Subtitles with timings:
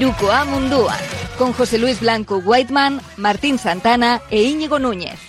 [0.00, 0.96] Iruko Amundúa,
[1.36, 5.20] con José Luis Blanco Whiteman, Martín Santana e Íñigo Núñez.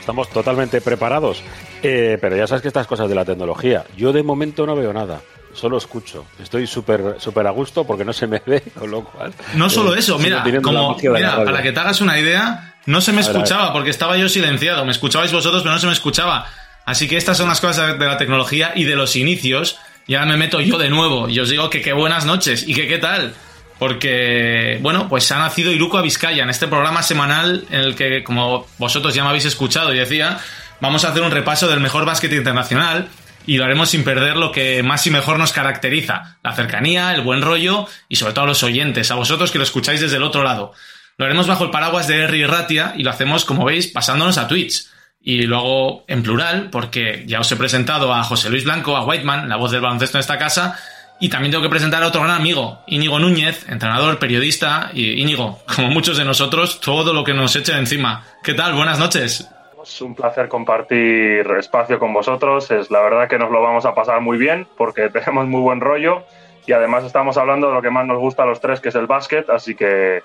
[0.00, 1.44] Estamos totalmente preparados,
[1.84, 4.92] eh, pero ya sabes que estas cosas de la tecnología, yo de momento no veo
[4.92, 5.20] nada
[5.58, 6.26] solo escucho.
[6.40, 9.32] Estoy súper súper a gusto porque no se me ve, con lo cual.
[9.54, 13.12] No solo eh, eso, mira, como, mira, para que te hagas una idea, no se
[13.12, 14.82] me escuchaba porque estaba yo silenciado.
[14.86, 16.46] Me escuchabais vosotros, pero no se me escuchaba.
[16.86, 19.78] Así que estas son las cosas de la tecnología y de los inicios.
[20.06, 22.88] Ya me meto yo de nuevo y os digo que qué buenas noches y que
[22.88, 23.34] qué tal.
[23.78, 28.24] Porque, bueno, pues ha nacido Iruko a Vizcaya en este programa semanal en el que,
[28.24, 30.38] como vosotros ya me habéis escuchado y decía,
[30.80, 33.10] vamos a hacer un repaso del mejor básquet internacional
[33.44, 37.20] y lo haremos sin perder lo que más y mejor nos caracteriza, la cercanía, el
[37.20, 40.22] buen rollo y sobre todo a los oyentes, a vosotros que lo escucháis desde el
[40.22, 40.72] otro lado.
[41.18, 44.38] Lo haremos bajo el paraguas de R y Ratia y lo hacemos, como veis, pasándonos
[44.38, 44.86] a Twitch.
[45.20, 49.48] Y luego en plural, porque ya os he presentado a José Luis Blanco, a Whiteman,
[49.48, 50.78] la voz del baloncesto en esta casa,
[51.18, 55.58] y también tengo que presentar a otro gran amigo, Íñigo Núñez, entrenador, periodista, y Íñigo,
[55.74, 58.24] como muchos de nosotros, todo lo que nos eche encima.
[58.44, 58.74] ¿Qué tal?
[58.74, 59.50] Buenas noches.
[59.82, 62.70] Es un placer compartir espacio con vosotros.
[62.70, 65.80] Es la verdad que nos lo vamos a pasar muy bien porque tenemos muy buen
[65.80, 66.22] rollo
[66.64, 68.94] y además estamos hablando de lo que más nos gusta a los tres, que es
[68.94, 69.50] el básquet.
[69.50, 70.22] Así que,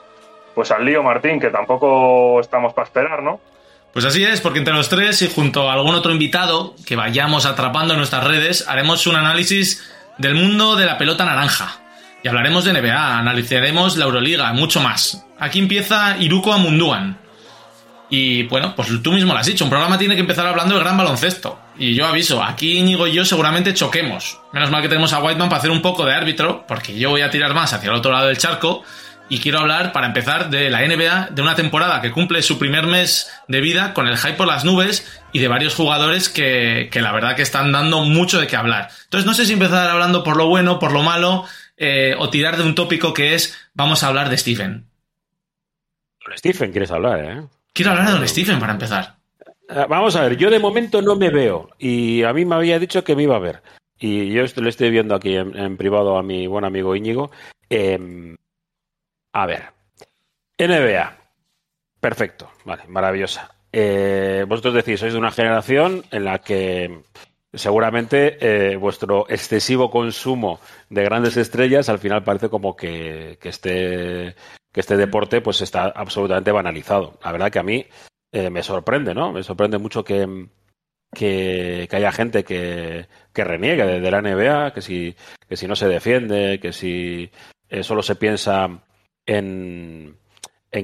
[0.54, 3.40] pues al lío, Martín, que tampoco estamos para esperar, ¿no?
[3.94, 7.46] Pues así es, porque entre los tres y junto a algún otro invitado que vayamos
[7.46, 9.84] atrapando en nuestras redes, haremos un análisis
[10.18, 11.80] del mundo de la pelota naranja.
[12.24, 15.26] Y hablaremos de NBA, analizaremos la Euroliga, mucho más.
[15.40, 17.20] Aquí empieza Iruko Amunduan.
[18.10, 20.84] Y bueno, pues tú mismo lo has dicho, un programa tiene que empezar hablando del
[20.84, 21.60] gran baloncesto.
[21.78, 24.40] Y yo aviso, aquí Íñigo y yo seguramente choquemos.
[24.54, 27.22] Menos mal que tenemos a Whiteman para hacer un poco de árbitro, porque yo voy
[27.22, 28.84] a tirar más hacia el otro lado del charco
[29.30, 32.88] y quiero hablar, para empezar, de la NBA, de una temporada que cumple su primer
[32.88, 37.12] mes de vida con el hype por las nubes y de varios jugadores que, la
[37.12, 38.90] verdad que están dando mucho de qué hablar.
[39.06, 41.46] Entonces no sé si empezar hablando por lo bueno, por lo malo,
[41.78, 44.86] eh, o tirar de un tópico que es, vamos a hablar de Stephen.
[46.38, 47.44] Stephen quieres hablar, ¿eh?
[47.74, 49.16] Quiero hablar de Don Stephen para empezar.
[49.70, 52.80] Eh, vamos a ver, yo de momento no me veo y a mí me había
[52.80, 53.62] dicho que me iba a ver.
[54.00, 57.32] Y yo le estoy viendo aquí en, privado a mi buen amigo Íñigo.
[57.70, 58.36] Em,
[59.34, 59.64] a ver.
[60.58, 61.18] NBA.
[62.00, 62.52] Perfecto.
[62.66, 63.56] Vale, maravillosa.
[63.72, 67.02] Eh, vosotros decís, sois de una generación en la que
[67.52, 74.36] seguramente eh, vuestro excesivo consumo de grandes estrellas al final parece como que, este,
[74.72, 77.18] que este deporte pues está absolutamente banalizado.
[77.24, 77.86] La verdad que a mí
[78.32, 79.34] eh, me sorprende, ¿no?
[79.34, 80.48] Me sorprende mucho que,
[81.16, 85.16] que, haya gente que, que reniegue de, la NBA, que si,
[85.48, 87.32] que si no se defiende, que si
[87.82, 88.84] solo se piensa
[89.26, 90.18] en,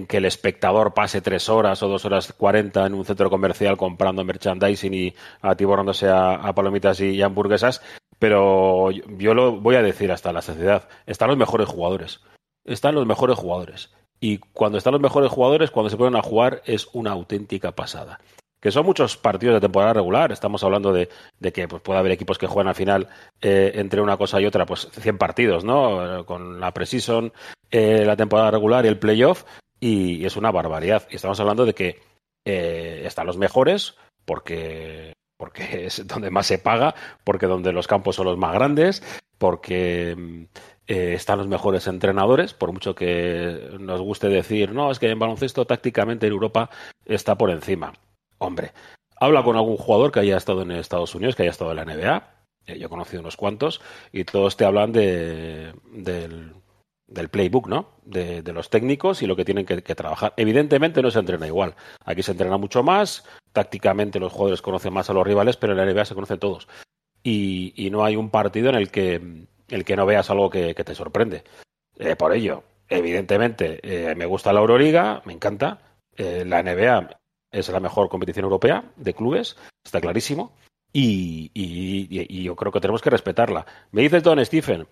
[0.08, 4.24] que el espectador pase tres horas o dos horas cuarenta en un centro comercial comprando
[4.24, 7.82] merchandising y atiborrándose a, palomitas y, hamburguesas,
[8.20, 10.88] pero yo, lo voy a decir hasta la sociedad.
[11.06, 12.22] Están los mejores jugadores.
[12.66, 13.92] Están los mejores jugadores.
[14.20, 18.20] Y cuando están los mejores jugadores, cuando se ponen a jugar, es una auténtica pasada.
[18.60, 20.34] Que son muchos partidos de temporada regular.
[20.34, 21.08] Estamos hablando de,
[21.54, 23.08] que pues, puede haber equipos que juegan al final
[23.42, 26.26] eh, entre una cosa y otra, pues 100 partidos, ¿no?
[26.26, 27.32] Con la preseason,
[27.72, 29.44] eh, la temporada regular y el playoff,
[29.80, 31.08] y, es una barbaridad.
[31.10, 32.02] Y estamos hablando de que
[32.46, 33.96] eh, están los mejores,
[34.26, 39.04] porque, porque es donde más se paga, porque donde los campos son los más grandes,
[39.38, 40.44] porque mm,
[40.88, 45.20] eh, están los mejores entrenadores, por mucho que nos guste decir, no, es que en
[45.20, 46.70] baloncesto tácticamente en Europa
[47.06, 47.94] está por encima.
[48.40, 48.72] Hombre,
[49.18, 51.86] habla con algún jugador que haya estado en Estados Unidos, que haya estado en la
[51.86, 52.40] NBA,
[52.78, 53.82] yo he conocido unos cuantos,
[54.12, 56.54] y todos te hablan de, del,
[57.10, 57.90] del playbook, ¿no?
[58.04, 60.34] De, los técnicos y lo que tienen que, trabajar.
[60.38, 61.76] Evidentemente no se entrena igual.
[62.06, 65.78] Aquí se entrena mucho más, tácticamente los jugadores conocen más a los rivales, pero en
[65.78, 66.68] la NBA se conocen todos.
[67.24, 70.96] Y, no hay un partido en el que, el que no veas algo que, te
[70.96, 71.44] sorprende.
[71.98, 75.80] Eh, por ello, evidentemente, eh, me gusta la Euroliga, me encanta.
[76.16, 77.20] Eh, la NBA
[77.52, 80.54] es la mejor competición europea de clubes, está clarísimo.
[80.92, 83.66] Y, y, yo creo que tenemos que respetarla.
[83.92, 84.88] Me dices, Don Stephen,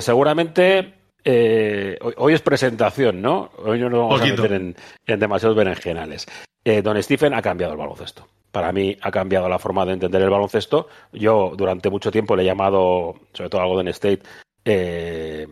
[0.00, 0.97] seguramente
[1.30, 3.50] eh, hoy, es presentación, ¿no?
[3.58, 4.74] Hoy no nos vamos a meter en,
[5.20, 6.26] demasiados berenjenales.
[6.64, 8.26] Eh, don Stephen ha cambiado el baloncesto.
[8.50, 10.88] Para mí ha cambiado la forma de entender el baloncesto.
[11.12, 14.22] Yo durante mucho tiempo le he llamado, sobre todo a Golden State,
[14.64, 15.46] eh,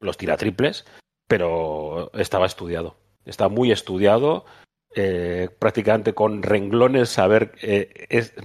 [0.00, 0.86] los tiratriples,
[1.28, 2.96] pero estaba estudiado.
[3.24, 4.44] Está muy estudiado,
[5.60, 7.52] prácticamente con renglones, saber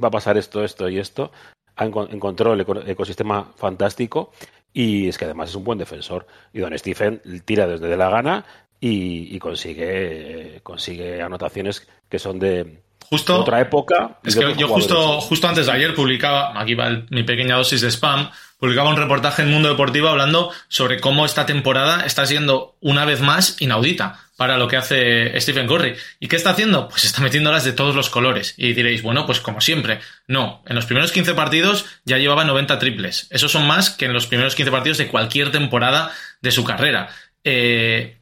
[0.01, 1.31] va a pasar esto, esto y esto.
[1.75, 4.31] encontró el ecosistema fantástico
[4.77, 6.27] y es que además es un buen defensor.
[6.53, 8.45] Y Don Stephen tira desde la gana
[8.79, 14.19] y, consigue, consigue anotaciones que son de, otra época.
[14.23, 17.89] Es que yo justo, justo antes de ayer publicaba, aquí va mi pequeña dosis de
[17.89, 18.29] spam,
[18.59, 23.19] publicaba un reportaje en Mundo Deportivo hablando sobre cómo esta temporada está siendo una vez
[23.21, 25.95] más inaudita para lo que hace Stephen Curry.
[26.19, 26.87] ¿Y qué está haciendo?
[26.87, 28.53] Pues está metiéndolas de todos los colores.
[28.55, 29.99] Y diréis, bueno, pues como siempre.
[30.27, 33.27] No, en los primeros 15 partidos ya llevaba 90 triples.
[33.31, 36.11] Esos son más que en los primeros 15 partidos de cualquier temporada
[36.41, 37.09] de su carrera.
[37.43, 38.19] Eh,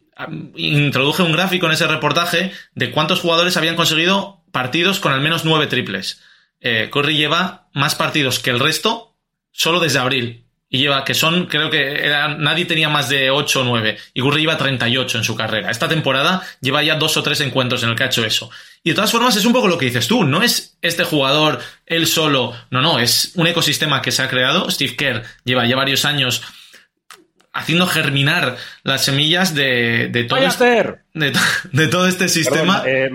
[0.56, 5.44] introduje un gráfico en ese reportaje de cuántos jugadores habían conseguido partidos con al menos
[5.44, 6.22] 9 triples.
[6.62, 9.18] Eh, Curry lleva más partidos que el resto
[9.52, 10.45] solo desde abril.
[10.76, 13.98] Y lleva, que son, creo que nadie tenía más de 8 o 9.
[14.14, 15.72] Y Curry lleva 38 en su carrera.
[15.72, 18.50] Esta temporada lleva ya dos o tres encuentros en el que ha hecho eso.
[18.84, 20.26] Y de todas formas es un poco lo que dices tú.
[20.26, 22.54] No es este jugador él solo.
[22.72, 24.70] No, no, es un ecosistema que se ha creado.
[24.70, 26.42] Steve Kerr lleva ya varios años
[27.56, 32.84] haciendo germinar las semillas de, de todo, este, de, todo este sistema.
[32.86, 33.10] Eh,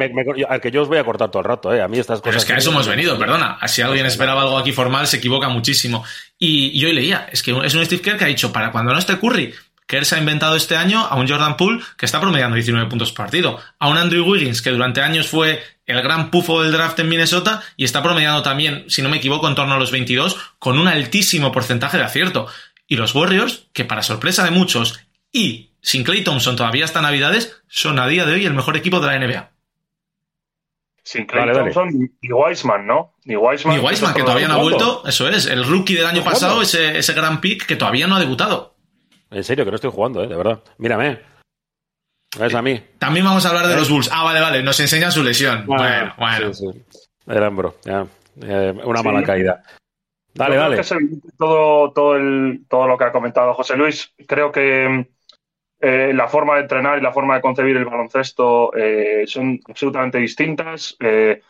[0.49, 1.83] al que yo os voy a cortar todo el rato, eh.
[1.83, 2.25] a mí estas cosas.
[2.25, 3.59] Pero es que a eso hemos venido, perdona.
[3.69, 6.05] Si alguien esperaba algo aquí formal, se equivoca muchísimo.
[6.39, 8.99] Y, yo leía, es que es un Steve Kerr que ha dicho, para cuando no
[8.99, 9.55] esté Curry,
[9.87, 13.13] Kerr se ha inventado este año a un Jordan Poole que está promediando 19 puntos
[13.13, 16.99] por partido, a un Andrew Wiggins que durante años fue el gran pufo del draft
[17.01, 20.37] en Minnesota y está promediando también, si no me equivoco, en torno a los 22
[20.59, 22.47] con un altísimo porcentaje de acierto.
[22.91, 27.63] Y los Warriors, que para sorpresa de muchos y sin Clay Thompson todavía hasta Navidades,
[27.69, 29.53] son a día de hoy el mejor equipo de la NBA.
[31.05, 31.89] Sin Clay Thompson
[32.21, 33.15] y Wiseman, ¿no?
[33.25, 36.99] Y Wiseman, que todavía no ha vuelto, eso es, el rookie del año pasado, ese,
[36.99, 38.75] ese gran pick que todavía no ha debutado.
[39.31, 40.27] En serio, que no estoy jugando, ¿eh?
[40.27, 40.61] de verdad.
[40.79, 41.21] Mírame.
[42.41, 42.83] Es a mí.
[42.99, 43.77] También vamos a hablar de ¿Eh?
[43.77, 44.11] los Bulls.
[44.13, 44.65] Ah, vale, vale.
[44.65, 45.65] Nos enseñan su lesión.
[45.65, 46.53] Bueno, bueno.
[46.53, 46.67] Sí,
[47.29, 47.77] Era bro.
[47.85, 49.63] Eh, una mala caída.
[50.35, 50.81] Dale, dale.
[51.37, 54.15] todo, todo, el, todo lo que ha comentado José Luis.
[54.27, 55.06] Creo que
[55.81, 60.19] eh, la forma de entrenar y la forma de concebir el baloncesto eh, son absolutamente
[60.19, 60.97] distintas.
[61.00, 61.41] Eh,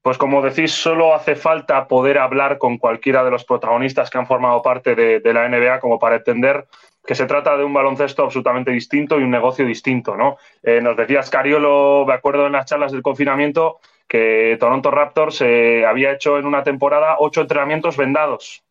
[0.00, 4.26] pues como decís, solo hace falta poder hablar con cualquiera de los protagonistas que han
[4.26, 6.66] formado parte de, de, la NBA como para entender
[7.04, 10.36] que se trata de un baloncesto absolutamente distinto y un negocio distinto, ¿no?
[10.62, 16.12] nos decía Scariolo, me acuerdo en las charlas del confinamiento, que Toronto Raptors eh, había
[16.12, 18.62] hecho en una temporada ocho entrenamientos vendados.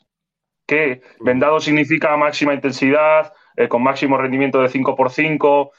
[0.67, 5.71] Que vendado significa máxima intensidad, eh, con máximo rendimiento de 5x5.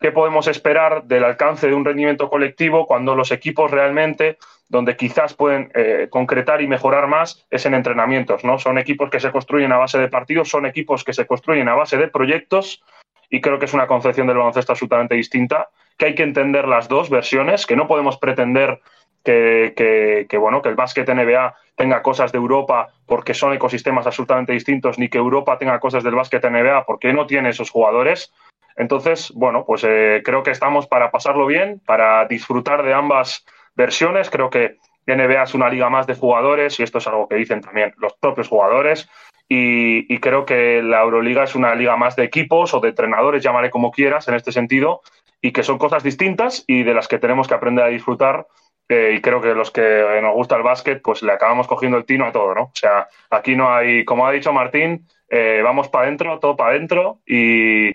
[0.00, 4.36] ¿Qué podemos esperar del alcance de un rendimiento colectivo cuando los equipos realmente,
[4.68, 8.44] donde quizás pueden eh, concretar y mejorar más, es en entrenamientos?
[8.44, 8.58] ¿no?
[8.58, 11.74] Son equipos que se construyen a base de partidos, son equipos que se construyen a
[11.74, 12.82] base de proyectos
[13.32, 16.86] y creo que es una concepción del baloncesto absolutamente distinta que hay que entender las
[16.86, 18.80] dos versiones, que no podemos pretender
[19.24, 24.98] que, bueno, que el básquet NBA tenga cosas de Europa porque son ecosistemas absolutamente distintos,
[24.98, 28.34] ni que Europa tenga cosas del básquet NBA porque no tiene esos jugadores.
[28.76, 34.28] Entonces, bueno, pues eh, creo que estamos para pasarlo bien, para disfrutar de ambas versiones.
[34.28, 37.62] Creo que NBA es una liga más de jugadores y esto es algo que dicen
[37.62, 39.08] también los propios jugadores.
[39.48, 43.42] Y, y, creo que la Euroliga es una liga más de equipos o de entrenadores,
[43.42, 45.02] llámale como quieras en este sentido,
[45.42, 48.46] y que son cosas distintas y de las que tenemos que aprender a disfrutar.
[48.88, 52.04] Eh, y creo que los que nos gusta el básquet, pues le acabamos cogiendo el
[52.04, 52.62] tino a todo, ¿no?
[52.62, 56.70] O sea, aquí no hay, como ha dicho Martín, eh, vamos para adentro, todo para
[56.70, 57.90] adentro y,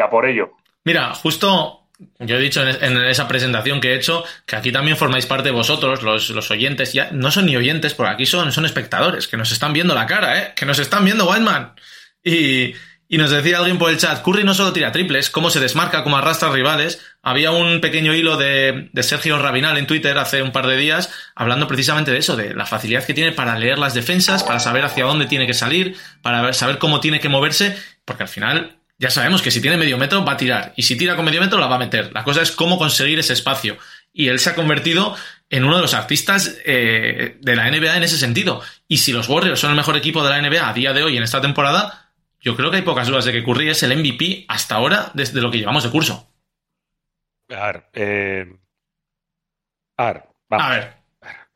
[0.00, 0.52] a por ello.
[0.84, 1.81] Mira, justo
[2.18, 5.54] yo he dicho en, esa presentación que he hecho que aquí también formáis parte de
[5.54, 6.92] vosotros, los, los, oyentes.
[6.92, 10.06] Ya no son ni oyentes, por aquí son, son espectadores, que nos están viendo la
[10.06, 10.52] cara, ¿eh?
[10.56, 11.74] Que nos están viendo, Wildman.
[12.24, 12.74] Y,
[13.12, 16.02] y nos decía alguien por el chat, Curry no solo tira triples, cómo se desmarca,
[16.02, 16.98] cómo arrastra rivales.
[17.22, 21.68] Había un pequeño hilo de, Sergio Rabinal en Twitter hace un par de días hablando
[21.68, 25.04] precisamente de eso, de la facilidad que tiene para leer las defensas, para saber hacia
[25.04, 29.42] dónde tiene que salir, para saber cómo tiene que moverse, porque al final ya sabemos
[29.42, 31.66] que si tiene medio metro va a tirar y si tira con medio metro la
[31.66, 32.12] va a meter.
[32.12, 33.76] La cosa es cómo conseguir ese espacio.
[34.12, 35.16] Y él se ha convertido
[35.50, 38.62] en uno de los artistas eh, de la NBA en ese sentido.
[38.86, 41.16] Y si los Warriors son el mejor equipo de la NBA a día de hoy
[41.16, 44.44] en esta temporada, yo creo que hay pocas dudas de que Curry es el MVP
[44.46, 46.32] hasta ahora desde lo que llevamos de curso.
[47.50, 48.56] A ver, eh...
[49.96, 50.96] a ver, A ver,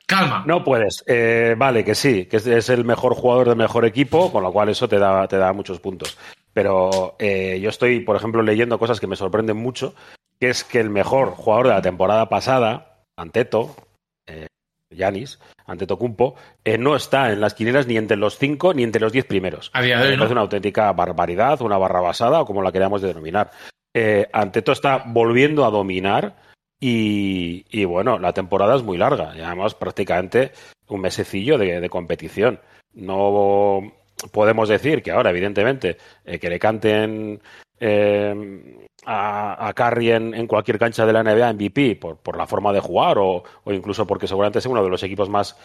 [0.05, 0.43] calma.
[0.49, 1.05] No puedes.
[1.07, 4.69] Eh, vale, que sí, que es, el mejor jugador del mejor equipo, con lo cual
[4.69, 6.19] eso te da, te da muchos puntos.
[6.57, 9.95] Pero eh, yo estoy, por ejemplo, leyendo cosas que me sorprenden mucho,
[10.41, 13.77] que es que el mejor jugador de la temporada pasada, Anteto,
[14.91, 19.03] Yanis, ante Tocumpo, eh, no está en las quinielas ni entre los cinco ni entre
[19.03, 19.71] los diez primeros.
[19.75, 23.51] A día de Es una auténtica barbaridad, una barra basada o como la queramos denominar.
[23.95, 26.37] Eh, Anteto está volviendo a dominar
[26.79, 29.35] y, bueno, la temporada es muy larga.
[29.35, 30.53] Llevamos prácticamente
[30.89, 32.61] un mesecillo de, competición.
[32.93, 33.93] No
[34.33, 37.41] podemos decir que ahora, evidentemente, eh, que le canten
[37.79, 42.73] eh, a, a Curry en, cualquier cancha de la NBA MVP por, por la forma
[42.73, 45.57] de jugar o, incluso porque seguramente es uno de los equipos más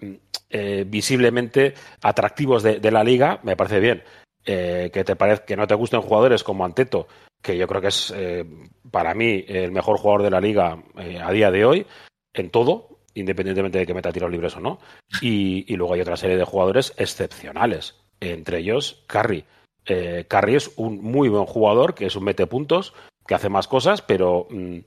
[0.00, 0.14] mm,
[0.50, 4.02] eh, visiblemente atractivos de, la liga, me parece bien.
[4.44, 7.06] Eh, que te parece que no te gusten jugadores como Anteto,
[7.42, 8.46] que yo creo que es eh,
[8.90, 10.82] para mí el mejor jugador de la liga
[11.22, 11.86] a día de hoy,
[12.32, 14.78] en todo, independientemente de que meta tiros libres o no.
[15.20, 19.44] Y, y luego hay otra serie de jugadores excepcionales, entre ellos Curry.
[19.86, 22.92] Eh, es un muy buen jugador, que es un mete puntos,
[23.26, 24.78] que hace más cosas, pero mm,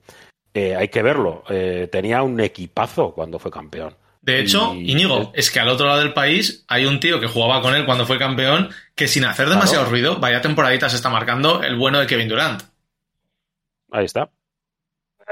[0.53, 1.43] eh, hay que verlo.
[1.49, 3.95] Eh, tenía un equipazo cuando fue campeón.
[4.21, 7.59] De hecho, Íñigo, es que al otro lado del país hay un tío que jugaba
[7.63, 11.63] con él cuando fue campeón, que sin hacer demasiado ruido, vaya temporadita se está marcando
[11.63, 12.61] el bueno de Kevin Durant.
[13.91, 14.29] Ahí está.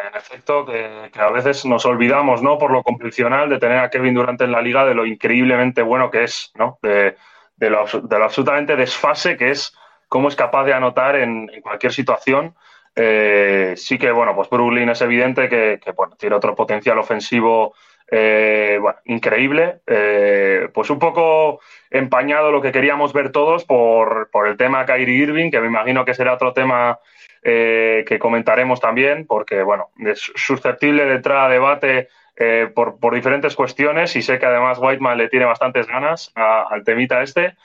[0.08, 2.58] En efecto, que, a veces nos olvidamos, ¿no?
[2.58, 6.10] Por lo convencional de tener a Kevin Durant en la liga, de lo increíblemente bueno
[6.12, 6.80] que es, ¿no?
[6.82, 7.16] De,
[7.60, 7.86] lo,
[8.24, 9.76] absolutamente desfase que es
[10.08, 12.56] cómo es capaz de anotar en, cualquier situación.
[12.96, 15.80] Eh, sí que, bueno, pues Brooklyn es evidente que,
[16.18, 17.74] tiene otro potencial ofensivo
[18.10, 19.82] eh, increíble.
[19.88, 25.24] Eh, pues un poco empañado lo que queríamos ver todos por, por el tema Kyrie
[25.24, 27.00] Irving, que me imagino que será otro tema
[27.42, 32.10] que comentaremos también, porque, bueno, es susceptible de entrar a debate
[32.42, 37.22] eh, por, diferentes cuestiones y sé que además Whiteman le tiene bastantes ganas al temita
[37.22, 37.58] este.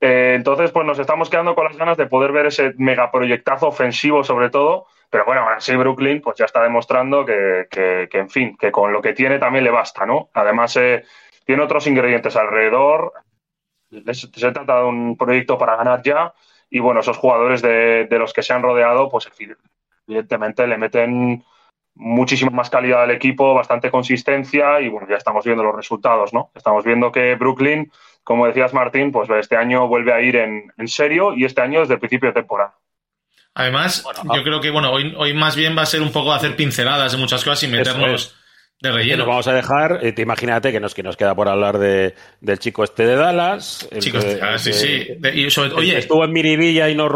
[0.00, 4.24] Eh, entonces, pues nos estamos quedando con las ganas de poder ver ese megaproyectazo ofensivo
[4.24, 7.68] sobre todo, pero bueno, ahora sí Brooklyn pues ya está demostrando que,
[8.12, 10.30] en fin, que con lo que tiene también le basta, ¿no?
[10.34, 11.04] Además, eh,
[11.44, 13.12] tiene otros ingredientes alrededor,
[14.10, 16.34] se trata de un proyecto para ganar ya
[16.70, 19.28] y bueno, esos jugadores de, de los que se han rodeado, pues
[20.06, 21.44] evidentemente le meten
[21.98, 26.50] muchísima más calidad del equipo, bastante consistencia y bueno, ya estamos viendo los resultados, ¿no?
[26.54, 27.90] Estamos viendo que Brooklyn,
[28.22, 31.94] como decías Martín, pues este año vuelve a ir en, serio y este año desde
[31.94, 32.74] el principio de temporada.
[33.54, 36.54] Además, yo creo que bueno, hoy, hoy más bien va a ser un poco hacer
[36.54, 38.37] pinceladas de muchas cosas y meternos
[38.80, 39.18] de relleno.
[39.18, 42.14] Nos vamos a dejar, eh, te imagínate que nos, que nos queda por hablar de,
[42.40, 43.88] del chico este de Dallas.
[43.98, 45.06] Chico de sí, sí.
[45.74, 47.08] oye, estuvo en Miribilla y no,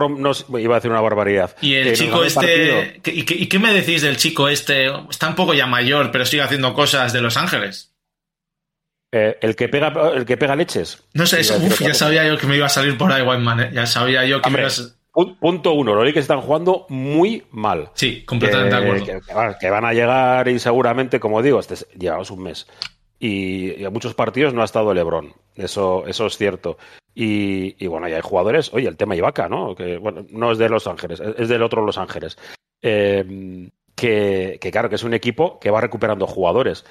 [0.58, 1.56] iba a decir una barbaridad.
[1.60, 3.00] Y el chico este.
[3.04, 4.86] ¿y qué, me decís del chico este?
[5.08, 7.90] Está un poco ya mayor, pero sigue haciendo cosas de Los Ángeles.
[9.14, 11.04] Eh, el que pega el que pega leches.
[11.12, 13.60] No sé, ya sabía yo que me iba a salir por ahí, Whiteman.
[13.60, 13.70] ¿eh?
[13.72, 17.90] Ya sabía yo que me ibas Punto uno, los Lakers están jugando muy mal.
[17.94, 19.58] Sí, completamente de acuerdo.
[19.60, 22.66] Que, van a llegar y seguramente, como digo, este, llevamos un mes.
[23.18, 25.34] Y, a muchos partidos no ha estado Lebron.
[25.54, 26.78] Eso, eso es cierto.
[27.14, 28.72] Y, bueno, ya hay jugadores.
[28.72, 29.74] Oye, el tema Ibaka, ¿no?
[29.74, 32.38] Que bueno, no es de Los Ángeles, es del otro Los Ángeles.
[32.80, 36.86] Eh, que, que, claro, que es un equipo que va recuperando jugadores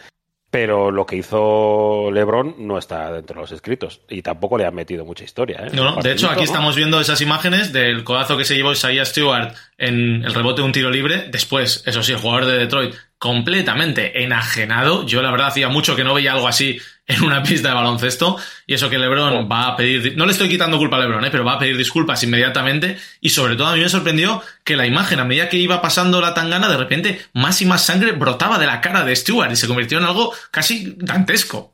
[0.52, 4.76] pero lo que hizo LeBron no está dentro de los escritos y tampoco le han
[4.76, 5.62] metido mucha historia.
[5.66, 5.70] ¿eh?
[5.72, 6.02] No, no.
[6.02, 10.26] De hecho, aquí estamos viendo esas imágenes del codazo que se llevó Isaiah Stewart en
[10.26, 11.30] el rebote de un tiro libre.
[11.32, 15.06] Después, eso sí, el jugador de Detroit completamente enajenado.
[15.06, 16.80] Yo, la verdad, hacía mucho que no veía algo así
[17.12, 18.38] en una pista de baloncesto.
[18.66, 19.48] Y eso que LeBron oh.
[19.48, 20.18] va a pedir.
[20.18, 21.30] No le estoy quitando culpa a LeBron, ¿eh?
[21.32, 22.98] pero va a pedir disculpas inmediatamente.
[23.20, 26.22] Y sobre todo, a mí me sorprendió que la imagen, a medida que iba pasando
[26.22, 29.56] la tangana, de repente más y más sangre brotaba de la cara de Stewart y
[29.56, 31.74] se convirtió en algo casi dantesco.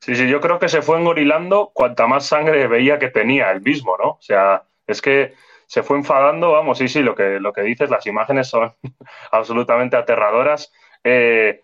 [0.00, 3.60] Sí, sí, yo creo que se fue engorilando cuanta más sangre veía que tenía el
[3.60, 4.10] mismo, ¿no?
[4.10, 5.34] O sea, es que
[5.66, 8.72] se fue enfadando, vamos, sí, sí, lo que, lo que dices, las imágenes son
[9.30, 10.72] absolutamente aterradoras.
[11.04, 11.62] Eh,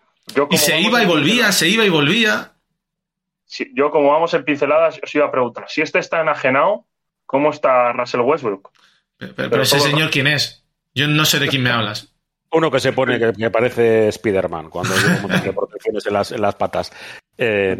[0.51, 2.53] y se iba y volvía, se iba y volvía
[3.75, 6.87] yo como vamos en pinceladas, os iba a preguntar, si este está enajenado,
[7.27, 8.71] ¿cómo está Russell Westbrook?
[9.19, 10.65] Pero, ese señor, ¿quién es?
[10.95, 12.15] Yo no sé de quién me hablas.
[12.51, 16.33] Uno que se pone que me parece Spider-Man cuando lleva un de protecciones en las,
[16.33, 16.93] en las patas.
[17.37, 17.77] Eh,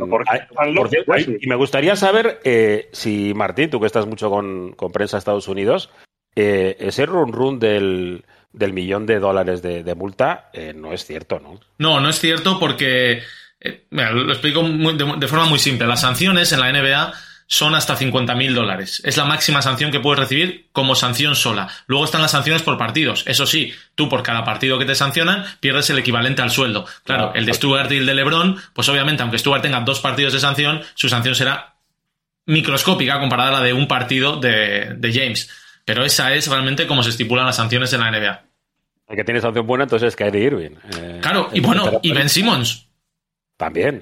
[1.41, 5.21] y me gustaría saber eh, si, Martín, tú que estás mucho con, con prensa de
[5.21, 5.91] Estados Unidos,
[6.37, 11.41] eh, ese run run del, del, millón de dólares de, de multa no es cierto,
[11.41, 11.59] ¿no?
[11.79, 13.23] No, no es cierto porque
[13.61, 15.87] eh, lo explico de, forma muy simple.
[15.87, 17.13] Las sanciones en la NBA
[17.47, 19.01] son hasta 50.000 dólares.
[19.05, 21.69] Es la máxima sanción que puedes recibir como sanción sola.
[21.87, 23.25] Luego están las sanciones por partidos.
[23.27, 26.87] Eso sí, tú por cada partido que te sancionan pierdes el equivalente al sueldo.
[27.05, 30.35] Claro, el de Stuart y el de LeBron, pues obviamente, aunque Stuart tenga dos partidos
[30.35, 31.75] de sanción, su sanción será
[32.45, 35.51] microscópica comparada a la de un partido de, James.
[35.87, 38.43] Pero esa es realmente como se estipulan las sanciones en la NBA.
[39.09, 40.77] El que tiene sanción buena entonces es Kyrie Irving.
[40.99, 42.88] Eh, claro, y bueno, y Ben Simmons.
[43.59, 44.01] También.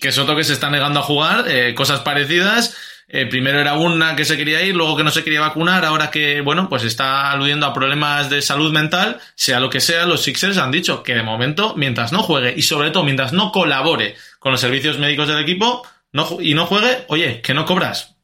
[0.00, 2.76] Que es otro que se está negando a jugar, eh, cosas parecidas.
[3.08, 6.10] Eh, primero era una que se quería ir, luego que no se quería vacunar, ahora
[6.10, 10.22] que, bueno, pues está aludiendo a problemas de salud mental, sea lo que sea, los
[10.22, 14.14] Sixers han dicho que de momento, mientras no juegue y sobre todo mientras no colabore
[14.38, 18.16] con los servicios médicos del equipo no, y no juegue, oye, que no cobras.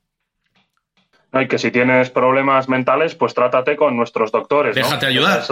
[1.32, 4.74] No, y que si tienes problemas mentales, pues trátate con nuestros doctores.
[4.74, 5.42] Déjate ayudar.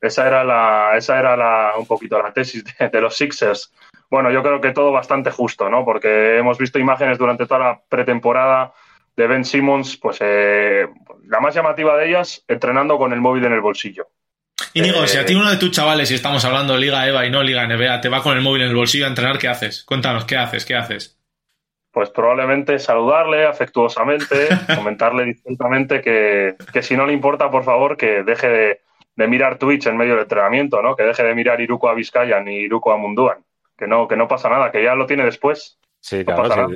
[0.00, 3.72] Esa, era la, esa era la, un poquito la tesis de, los Sixers.
[4.10, 5.84] Bueno, yo creo que todo bastante justo, ¿no?
[5.84, 8.72] Porque hemos visto imágenes durante toda la pretemporada
[9.16, 10.88] de Ben Simmons, pues eh,
[11.28, 14.08] la más llamativa de ellas, entrenando con el móvil en el bolsillo.
[14.72, 17.06] Y digo, si a ti eh, uno de tus chavales, si estamos hablando de Liga
[17.06, 19.38] EVA y no Liga NBA, te va con el móvil en el bolsillo a entrenar,
[19.38, 19.84] ¿qué haces?
[19.84, 20.64] Cuéntanos, ¿qué haces?
[20.64, 21.18] ¿Qué haces?
[21.92, 28.48] Pues probablemente saludarle afectuosamente, comentarle discretamente que, si no le importa, por favor, que deje
[28.48, 28.80] de,
[29.28, 30.96] mirar Twitch en medio del entrenamiento, ¿no?
[30.96, 33.38] Que deje de mirar Iruko a Vizcaya ni Iruko a Munduan.
[33.80, 35.80] Que no, que no pasa nada, que ya lo tiene después.
[36.00, 36.68] Sí, claro,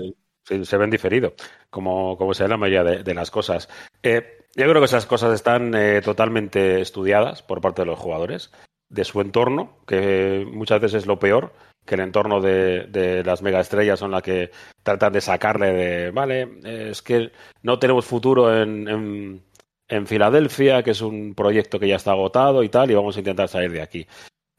[0.45, 1.35] se ven diferido,
[1.71, 3.69] como, como se ve la mayoría de, las cosas.
[4.03, 8.53] Eh, yo creo que esas cosas están eh, totalmente estudiadas por parte de los jugadores,
[8.89, 11.53] de su entorno, que muchas veces es lo peor,
[11.85, 14.51] que el entorno de, de las megaestrellas son las que
[14.83, 17.33] tratan de sacarle de, vale, es que
[17.63, 19.45] no tenemos futuro en, en,
[19.89, 23.21] en, Filadelfia, que es un proyecto que ya está agotado y tal, y vamos a
[23.21, 24.07] intentar salir de aquí.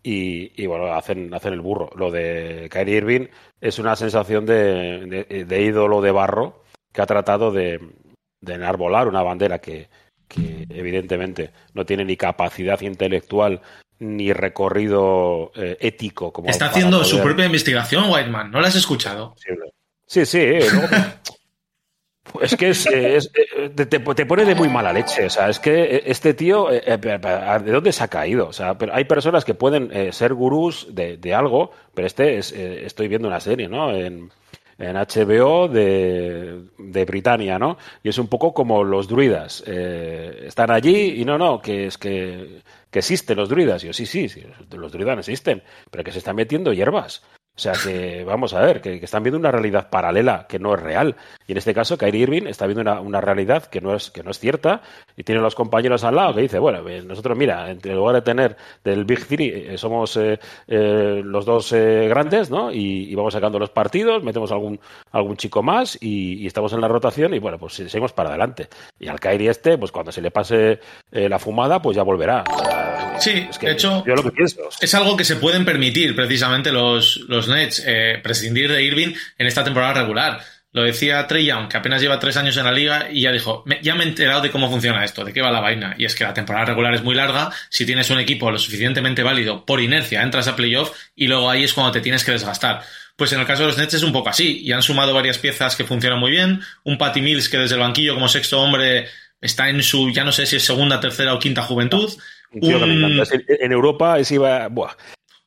[0.07, 1.89] Y, y bueno, hacen, hacen el burro.
[1.95, 3.27] Lo de Kyrie Irving
[3.59, 6.61] es una sensación de, de ídolo de barro
[6.93, 7.79] que ha tratado de,
[8.45, 9.89] de enarbolar una bandera que,
[10.69, 13.61] evidentemente no tiene ni capacidad intelectual
[13.99, 16.33] ni recorrido eh, ético.
[16.33, 18.51] Como Está haciendo su propia investigación, Whiteman.
[18.51, 19.35] ¿No la has escuchado?
[20.05, 20.59] Sí, sí.
[22.41, 23.31] es que es,
[23.75, 25.25] te, pone de muy mala leche.
[25.25, 28.47] O sea, es que este tío, eh, eh, ¿de dónde se ha caído?
[28.47, 32.51] O sea, pero hay personas que pueden ser gurús de, de, algo, pero este es,
[32.51, 33.93] estoy viendo una serie, ¿no?
[33.93, 34.29] En,
[34.77, 37.77] HBO de, de Britania, ¿no?
[38.03, 39.63] Y es un poco como los druidas.
[39.65, 43.83] Eh, están allí y no, no, que es que, que existen los druidas.
[43.83, 47.23] Y yo, sí, sí, sí, los druidas existen, pero que se están metiendo hierbas.
[47.57, 50.81] O sea que, vamos a ver, que, están viendo una realidad paralela que no es
[50.81, 51.15] real.
[51.47, 54.23] Y en este caso, Kyrie Irving está viendo una, una, realidad que no, es, que
[54.23, 54.81] no es cierta
[55.15, 58.21] y tiene los compañeros al lado que dice, bueno, eh, nosotros, mira, en lugar de
[58.23, 60.37] tener del Big Three, eh, somos eh,
[61.23, 62.73] los dos grandes, ¿no?
[62.73, 64.77] Y, vamos sacando los partidos, metemos algún,
[65.13, 68.67] algún chico más y, estamos en la rotación y, bueno, pues seguimos para adelante.
[68.99, 70.79] Y al Kyrie este, pues cuando se le pase
[71.11, 72.43] la fumada, pues ya volverá.
[73.19, 74.61] sí, es que, de hecho, yo lo que pienso.
[74.81, 79.47] es algo que se pueden permitir precisamente los, los Nets eh, prescindir de Irving en
[79.47, 80.41] esta temporada regular.
[80.71, 83.63] Lo decía Trey Young, que apenas lleva tres años en la liga y ya dijo,
[83.81, 85.95] ya me he enterado de cómo funciona esto, de qué va la vaina.
[85.97, 89.23] Y es que la temporada regular es muy larga, si tienes un equipo lo suficientemente
[89.23, 92.81] válido, por inercia entras a playoff y luego ahí es cuando te tienes que desgastar.
[93.15, 95.37] Pues en el caso de los Nets es un poco así, y han sumado varias
[95.37, 99.07] piezas que funcionan muy bien, un Patty Mills que desde el banquillo como sexto hombre
[99.39, 102.11] está en su, ya no sé si es segunda, tercera o quinta juventud.
[102.51, 104.91] En Europa es iba, buah,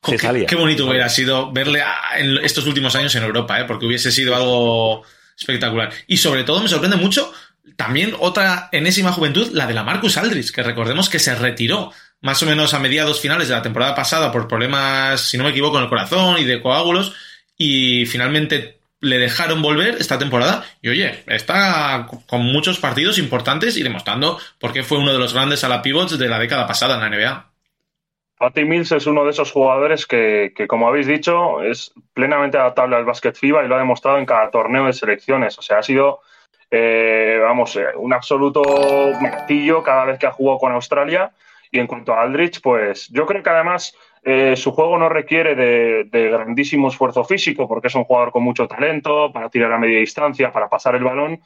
[0.01, 1.83] Qué, bonito hubiera sido verle
[2.17, 3.65] en estos últimos años en Europa, ¿eh?
[3.65, 5.03] porque hubiese sido algo
[5.37, 5.91] espectacular.
[6.07, 7.33] Y sobre todo me sorprende mucho
[7.75, 12.41] también otra enésima juventud, la de la Marcus Aldridge, que recordemos que se retiró más
[12.43, 15.77] o menos a mediados finales de la temporada pasada por problemas, si no me equivoco,
[15.77, 17.13] en el corazón y de coágulos,
[17.57, 23.83] y finalmente le dejaron volver esta temporada y oye, está con muchos partidos importantes y
[23.83, 26.95] demostrando por qué fue uno de los grandes a la pivots de la década pasada
[26.95, 27.48] en la NBA.
[28.39, 33.03] Patty Mills es uno de esos jugadores que, como habéis dicho, es plenamente adaptable al
[33.03, 35.59] básquet FIBA y lo ha demostrado en cada torneo de selecciones.
[35.59, 36.21] O sea, ha sido,
[36.71, 38.63] eh, vamos, eh, un absoluto
[39.19, 41.33] martillo cada vez que ha jugado con Australia.
[41.69, 45.55] Y en cuanto a Aldrich, pues yo creo que además eh, su juego no requiere
[45.55, 49.77] de, de, grandísimo esfuerzo físico, porque es un jugador con mucho talento para tirar a
[49.77, 51.41] media distancia, para pasar el balón.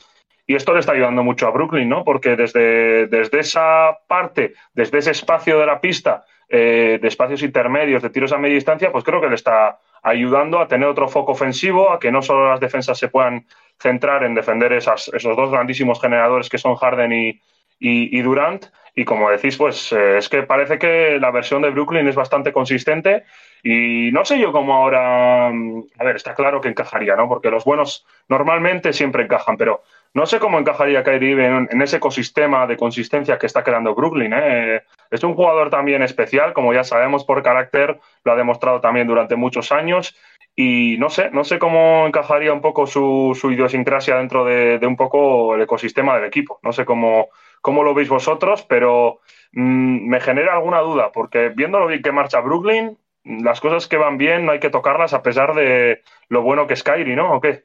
[0.45, 2.03] Y esto le está ayudando mucho a Brooklyn, ¿no?
[2.03, 6.23] Porque desde, desde esa parte, desde ese espacio de la pista,
[6.55, 10.59] eh, de espacios intermedios, de tiros a media distancia, pues creo que le está ayudando
[10.59, 13.47] a tener otro foco ofensivo, a que no solo las defensas se puedan
[13.79, 17.41] centrar en defender esos dos grandísimos generadores que son Harden
[17.79, 18.67] y, Durant.
[18.93, 22.53] Y como decís, pues eh, es que parece que la versión de Brooklyn es bastante
[22.53, 23.23] consistente
[23.63, 27.27] y no sé yo cómo ahora, mm, a ver, está claro que encajaría, ¿no?
[27.27, 29.81] Porque los buenos normalmente siempre encajan, pero
[30.13, 34.33] no sé cómo encajaría Kyrie en, en ese ecosistema de consistencia que está creando Brooklyn.
[34.35, 34.83] ¿eh?
[35.09, 39.35] Es un jugador también especial, como ya sabemos por carácter, lo ha demostrado también durante
[39.35, 40.15] muchos años.
[40.55, 45.55] Y no sé, no sé cómo encajaría un poco su, idiosincrasia dentro de, un poco
[45.55, 46.59] el ecosistema del equipo.
[46.61, 47.29] No sé cómo,
[47.61, 49.19] cómo lo veis vosotros, pero
[49.53, 53.97] mm, me genera alguna duda, porque viendo lo bien que marcha Brooklyn, las cosas que
[53.97, 57.33] van bien no hay que tocarlas a pesar de lo bueno que es Kyrie, ¿no?
[57.33, 57.63] ¿O qué?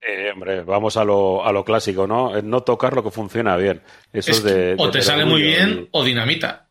[0.00, 2.40] Eh, hombre, vamos a lo, a lo clásico, ¿no?
[2.42, 3.82] No tocar lo que funciona bien.
[4.12, 6.66] Eso es, de, o te sale muy bien o dinamita.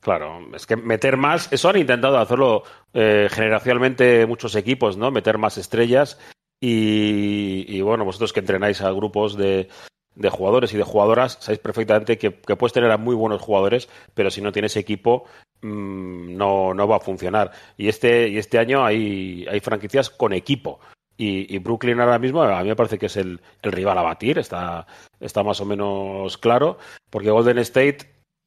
[0.00, 2.62] Claro, es que meter más, eso han intentado hacerlo
[2.94, 5.10] eh, generacionalmente muchos equipos, ¿no?
[5.10, 6.18] Meter más estrellas
[6.60, 9.68] y, bueno, vosotros que entrenáis a grupos de,
[10.14, 14.30] de jugadores y de jugadoras, sabéis perfectamente que, puedes tener a muy buenos jugadores, pero
[14.30, 15.24] si no tienes equipo,
[15.62, 17.50] mm, no, no va a funcionar.
[17.76, 20.80] Y este, y este año hay, hay franquicias con equipo.
[21.18, 24.38] Y, Brooklyn ahora mismo a mí me parece que es el, el, rival a batir,
[24.38, 24.86] está,
[25.18, 27.98] está más o menos claro, porque Golden State,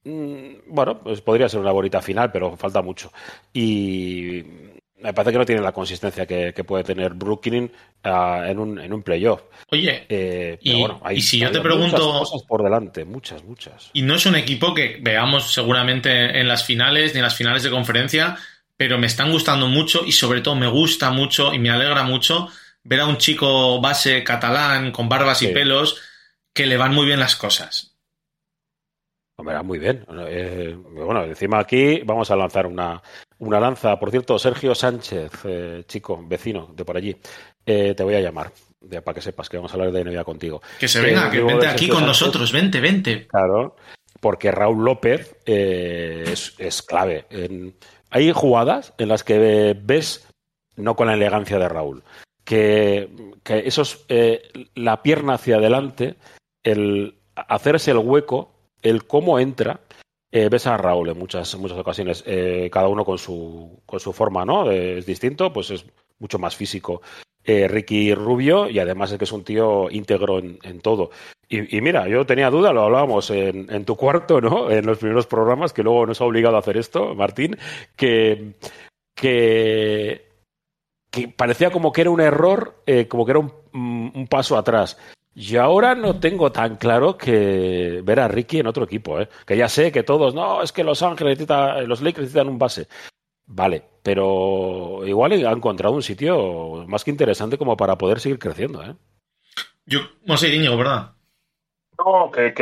[0.04, 3.12] mm, bueno, pues podría ser una bonita final, pero falta mucho.
[3.52, 4.44] Y
[5.02, 7.72] me parece que no tiene la consistencia que, puede tener Brooklyn
[8.04, 9.42] ah, en, un, en un playoff.
[9.72, 11.98] Oye, eh, y, bueno, hay, si yo te pregunto.
[11.98, 13.90] Muchas cosas por delante, muchas, muchas.
[13.94, 17.64] Y no es un equipo que veamos seguramente en las finales ni en las finales
[17.64, 18.38] de conferencia,
[18.80, 22.48] pero me están gustando mucho y sobre todo me gusta mucho y me alegra mucho
[22.82, 26.02] ver a un chico base catalán con barbas y pelos
[26.54, 27.98] que le van muy bien las cosas.
[29.36, 30.06] Hombre, muy bien.
[30.30, 33.04] Eh, bueno, encima aquí vamos a lanzar una,
[33.40, 34.00] una lanza.
[34.00, 37.18] Por cierto, Sergio Sánchez, eh, chico, vecino de por allí,
[37.66, 38.50] eh, te voy a llamar.
[39.04, 40.62] para que sepas que vamos a hablar de NBA contigo.
[40.80, 43.28] Que se venga, que vente aquí con nosotros, vente, vente.
[43.28, 43.76] Claro,
[44.22, 47.26] porque Raúl López es, clave.
[48.10, 50.28] Hay jugadas en las que ves,
[50.76, 52.04] no con la elegancia de Raúl,
[52.44, 53.10] que,
[53.44, 54.06] que esos,
[54.76, 56.16] la pierna hacia adelante,
[56.64, 59.82] el hacerse el hueco, el cómo entra,
[60.32, 64.14] eh, ves a Raúl en muchas, muchas ocasiones, eh, cada uno con su, con su
[64.14, 64.70] forma, ¿no?
[64.72, 65.86] es distinto, pues es
[66.20, 67.02] mucho más físico.
[67.44, 71.10] Eh, Ricky Rubio, y además es que es un tío íntegro en, todo.
[71.48, 74.70] Y, mira, yo tenía duda, lo hablábamos en, tu cuarto, ¿no?
[74.70, 77.58] En los primeros programas, que luego nos ha obligado a hacer esto, Martín,
[77.96, 78.54] que,
[79.16, 80.28] que,
[81.36, 84.98] parecía como que era un error, como que era un, paso atrás.
[85.34, 89.30] Y ahora no tengo tan claro que ver a Ricky en otro equipo, ¿eh?
[89.46, 91.40] que ya sé que todos, no, es que Los Ángeles
[91.88, 92.88] los Lakers necesitan un base.
[93.52, 98.84] Vale, pero igual ha encontrado un sitio más que interesante como para poder seguir creciendo.
[98.84, 98.96] ¿eh?
[99.86, 101.14] Yo no sé, Íñigo, ¿verdad?
[101.98, 102.54] No, que,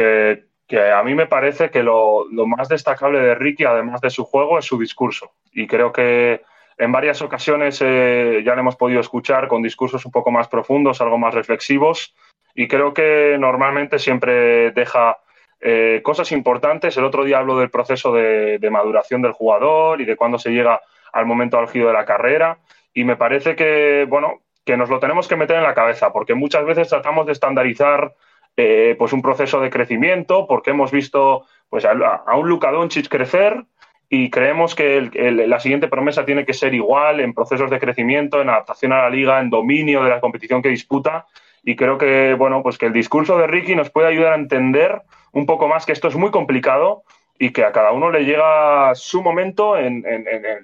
[0.65, 4.57] que, a mí me parece que lo, más destacable de Ricky, además de su juego,
[4.57, 5.33] es su discurso.
[5.51, 6.41] Y creo que
[6.77, 11.01] en varias ocasiones eh, ya le hemos podido escuchar con discursos un poco más profundos,
[11.01, 12.15] algo más reflexivos
[12.57, 15.19] y creo que normalmente siempre deja
[15.59, 16.95] eh, cosas importantes.
[16.97, 20.81] El otro día hablo del proceso de, maduración del jugador y de cuándo se llega
[21.11, 22.59] al momento álgido de la carrera
[22.93, 26.35] y me parece que, bueno, que nos lo tenemos que meter en la cabeza porque
[26.35, 28.13] muchas veces tratamos de estandarizar
[28.55, 31.93] eh, pues un proceso de crecimiento porque hemos visto pues a,
[32.35, 33.63] un Luka Doncic crecer
[34.09, 35.09] y creemos que
[35.47, 39.09] la siguiente promesa tiene que ser igual en procesos de crecimiento, en adaptación a la
[39.09, 41.25] liga, en dominio de la competición que disputa
[41.63, 45.01] y creo que, bueno, pues que el discurso de Ricky nos puede ayudar a entender
[45.37, 47.03] un poco más que esto es muy complicado
[47.37, 50.03] y que a cada uno le llega su momento en,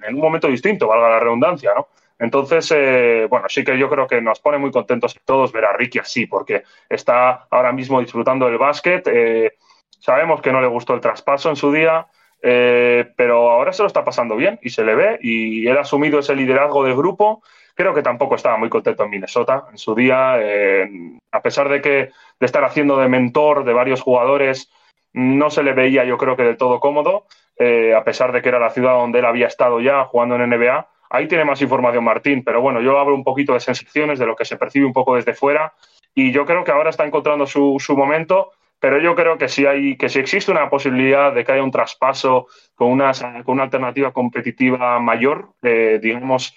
[0.08, 1.86] un momento distinto, valga la redundancia, ¿no?
[2.18, 5.72] Entonces, eh, bueno, sí que yo creo que nos pone muy contentos todos ver a
[5.72, 9.06] Ricky así, porque está ahora mismo disfrutando del básquet.
[9.06, 9.52] Eh,
[10.00, 12.06] sabemos que no le gustó el traspaso en su día,
[12.42, 15.82] eh, pero ahora se lo está pasando bien y se le ve y él ha
[15.82, 17.42] asumido ese liderazgo del grupo
[17.74, 20.88] Creo que tampoco estaba muy contento en Minnesota en su día, eh,
[21.32, 24.70] a pesar de que de estar haciendo de mentor de varios jugadores,
[25.12, 27.26] no se le veía yo creo que del todo cómodo,
[27.58, 30.50] eh, a pesar de que era la ciudad donde él había estado ya jugando en
[30.50, 30.88] NBA.
[31.10, 34.34] Ahí tiene más información Martín, pero bueno, yo hablo un poquito de sensaciones, de lo
[34.34, 35.72] que se percibe un poco desde fuera,
[36.14, 39.96] y yo creo que ahora está encontrando su, momento, pero yo creo que si hay
[39.96, 43.12] que si existe una posibilidad de que haya un traspaso con una,
[43.44, 46.56] con una alternativa competitiva mayor, eh, digamos,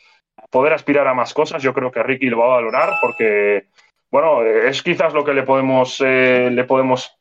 [0.50, 1.62] poder aspirar a más cosas.
[1.62, 3.68] Yo creo que Ricky lo va a valorar porque,
[4.10, 7.12] bueno, es quizás lo que le podemos, eh, le podemos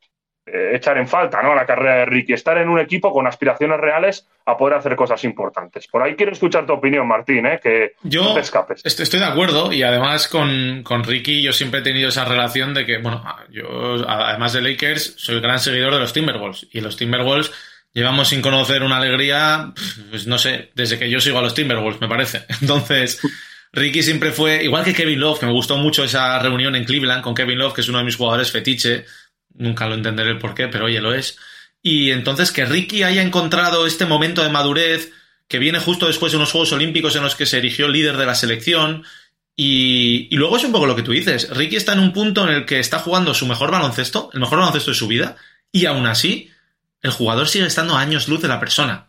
[0.49, 1.51] eh, echar en falta ¿no?
[1.51, 4.94] a la carrera de Ricky, estar en un equipo con aspiraciones reales a poder hacer
[4.94, 5.88] cosas importantes.
[5.88, 7.59] Por ahí quiero escuchar tu opinión, Martín, ¿eh?
[7.61, 8.81] que yo no te escapes.
[8.85, 12.87] Estoy de acuerdo y además con, con, Ricky yo siempre he tenido esa relación de
[12.87, 17.53] que, bueno, yo además de Lakers soy gran seguidor de los Timberwolves y los Timberwolves
[17.92, 19.72] llevamos sin conocer una alegría,
[20.11, 22.44] pues no sé, desde que yo sigo a los Timberwolves, me parece.
[22.61, 23.20] Entonces,
[23.76, 27.22] Ricky siempre fue, igual que Kevin Love, que me gustó mucho esa reunión en Cleveland
[27.22, 29.04] con Kevin Love, que es uno de mis jugadores fetiche,
[29.52, 31.38] nunca lo entenderé el por qué, pero oye, lo es.
[31.82, 35.12] Y entonces que Ricky haya encontrado este momento de madurez,
[35.46, 38.24] que viene justo después de unos Juegos Olímpicos en los que se erigió líder de
[38.24, 39.04] la selección,
[39.54, 41.50] y, y, luego es un poco lo que tú dices.
[41.50, 44.58] Ricky está en un punto en el que está jugando su mejor baloncesto, el mejor
[44.58, 45.36] baloncesto de su vida,
[45.70, 46.50] y aún así
[47.02, 49.08] el jugador sigue estando a años luz de la persona.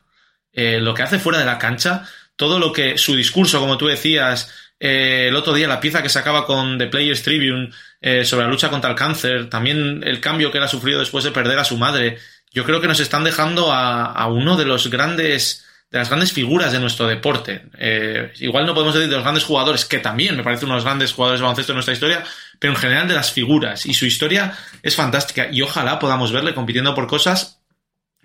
[0.51, 2.03] Eh, lo que hace fuera de la cancha,
[2.37, 6.09] todo lo que su discurso, como tú decías, eh, el otro día la pieza que
[6.09, 10.51] sacaba con The Players Tribune eh, sobre la lucha contra el cáncer, también el cambio
[10.51, 12.19] que él ha sufrido después de perder a su madre,
[12.53, 16.73] yo creo que nos están dejando a, uno de los grandes de las grandes figuras
[16.73, 17.63] de nuestro deporte.
[17.77, 21.13] Eh, igual no podemos decir de los grandes jugadores, que también me parecen unos grandes
[21.13, 22.25] jugadores de baloncesto en nuestra historia,
[22.59, 23.85] pero en general de las figuras.
[23.85, 27.56] Y su historia es fantástica y ojalá podamos verle compitiendo por cosas,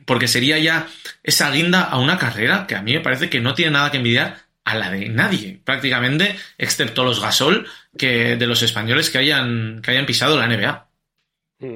[0.06, 0.86] porque sería ya
[1.22, 3.98] esa guinda a una carrera que a mí me parece que no tiene nada que
[3.98, 7.66] envidiar a la de nadie, prácticamente, excepto los Gasol,
[7.98, 10.88] que de los españoles que hayan, que hayan pisado la NBA.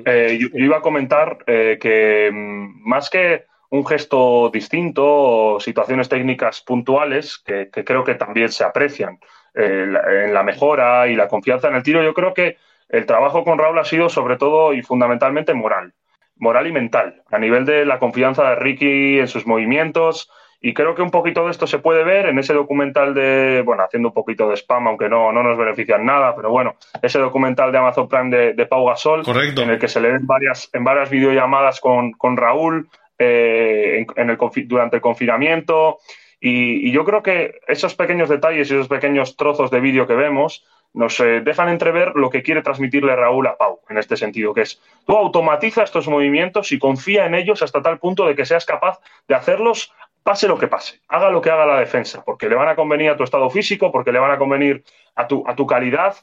[0.05, 6.09] Eh, yo, iba a comentar eh, que mm, más que un gesto distinto o situaciones
[6.09, 9.19] técnicas puntuales que, creo que también se aprecian
[9.55, 9.87] eh,
[10.25, 12.57] en la mejora y la confianza en el tiro, yo creo que
[12.89, 15.93] el trabajo con Raúl ha sido sobre todo y fundamentalmente moral,
[16.37, 20.95] moral y mental, a nivel de la confianza de Ricky en sus movimientos, y creo
[20.95, 24.15] que un poquito de esto se puede ver en ese documental de, bueno, haciendo un
[24.15, 28.09] poquito de spam, aunque no, no nos benefician nada, pero bueno, ese documental de Amazon
[28.09, 29.63] Prime de, de Pau Gasol, Correcto.
[29.63, 34.31] en el que se le ven varias, en varias videollamadas con, con Raúl eh, en,
[34.31, 35.99] el, durante el confinamiento.
[36.41, 40.65] Y, yo creo que esos pequeños detalles y esos pequeños trozos de vídeo que vemos
[40.95, 44.63] nos eh, dejan entrever lo que quiere transmitirle Raúl a Pau en este sentido, que
[44.63, 48.65] es tú automatiza estos movimientos y confía en ellos hasta tal punto de que seas
[48.65, 52.57] capaz de hacerlos pase lo que pase, haga lo que haga la defensa, porque le
[52.57, 54.83] van a convenir a tu estado físico, porque le van a convenir
[55.15, 56.17] a tu, a tu calidad.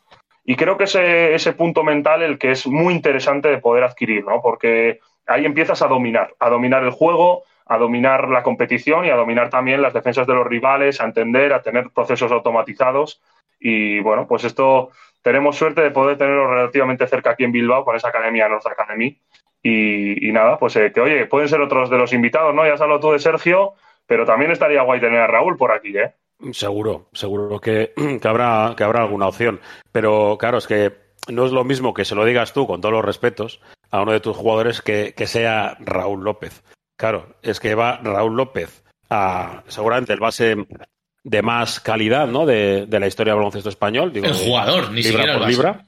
[0.43, 4.25] Y creo que ese, ese punto mental el que es muy interesante de poder adquirir,
[4.25, 4.41] ¿no?
[4.41, 9.15] Porque ahí empiezas a dominar, a dominar el juego, a dominar la competición y a
[9.15, 13.21] dominar también las defensas de los rivales, a entender, a tener procesos automatizados.
[13.65, 14.89] Y bueno, pues esto
[15.21, 19.17] tenemos suerte de poder tenerlo relativamente cerca aquí en Bilbao con esa academia North Academy.
[19.65, 22.65] Y, nada, pues eh, que oye, pueden ser otros de los invitados, ¿no?
[22.65, 25.97] Ya has hablado tú de Sergio, pero también estaría guay tener a Raúl por aquí,
[25.97, 26.13] ¿eh?
[26.51, 27.93] Seguro, seguro que,
[28.25, 29.61] habrá, que habrá alguna opción.
[29.93, 30.91] Pero claro, es que
[31.29, 34.11] no es lo mismo que se lo digas tú, con todos los respetos, a uno
[34.11, 36.61] de tus jugadores que, sea Raúl López.
[36.97, 40.57] Claro, es que va Raúl López a seguramente el base
[41.23, 42.45] de más calidad ¿no?
[42.45, 44.11] de, la historia del baloncesto español.
[44.13, 45.85] el jugador, ni siquiera el libra.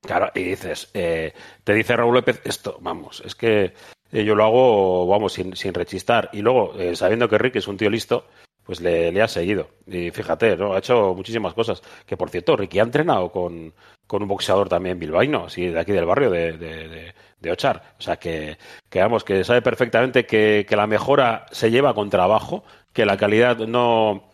[0.00, 1.32] Claro, y dices, eh,
[1.64, 3.74] te dice Raúl López esto, vamos, es que
[4.12, 6.30] eh, yo lo hago, vamos, sin, sin rechistar.
[6.32, 8.26] Y luego, eh, sabiendo que Rick es un tío listo,
[8.64, 9.70] pues le, ha seguido.
[9.86, 10.74] Y fíjate, ¿no?
[10.74, 11.82] Ha hecho muchísimas cosas.
[12.06, 13.72] Que por cierto, Ricky ha entrenado con,
[14.06, 17.94] con un boxeador también bilbaíno, así de aquí del barrio de, de, de, Ochar.
[17.98, 18.58] O sea que,
[18.88, 23.16] que, vamos, que sabe perfectamente que, que la mejora se lleva con trabajo, que la
[23.16, 24.27] calidad no,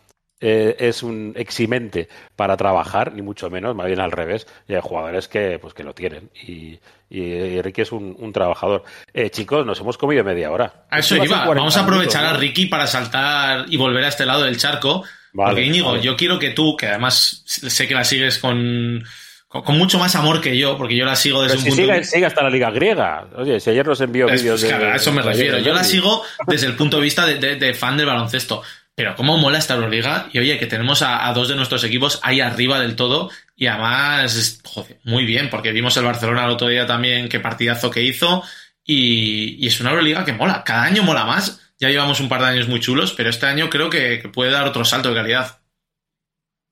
[0.47, 4.45] eh, es un eximente para trabajar, ni mucho menos, más bien al revés.
[4.67, 6.29] Y hay jugadores que, pues, que lo tienen.
[6.35, 6.79] Y,
[7.09, 8.83] y, Ricky es un, trabajador.
[9.11, 10.85] Eh, chicos, nos hemos comido media hora.
[10.91, 11.47] A eso iba.
[11.47, 15.03] Vamos a aprovechar a Ricky para saltar y volver a este lado del charco.
[15.33, 19.03] porque Íñigo, yo quiero que tú, que además sé que la sigues con,
[19.47, 22.25] con, mucho más amor que yo, porque yo la sigo desde un punto sigue, sigue
[22.27, 23.29] hasta la Liga Griega.
[23.35, 25.57] Oye, si ayer nos envió vídeos de, A eso me refiero.
[25.57, 28.61] Yo la sigo desde el punto de vista de fan del baloncesto.
[28.95, 32.39] Pero cómo mola esta Euroliga y oye, que tenemos a, dos de nuestros equipos ahí
[32.39, 36.87] arriba del todo y además, joder, muy bien, porque vimos el Barcelona el otro día
[36.87, 38.43] también, qué partidazo que hizo
[38.85, 42.47] y, es una Euroliga que mola, cada año mola más, ya llevamos un par de
[42.47, 45.59] años muy chulos, pero este año creo que, puede dar otro salto de calidad.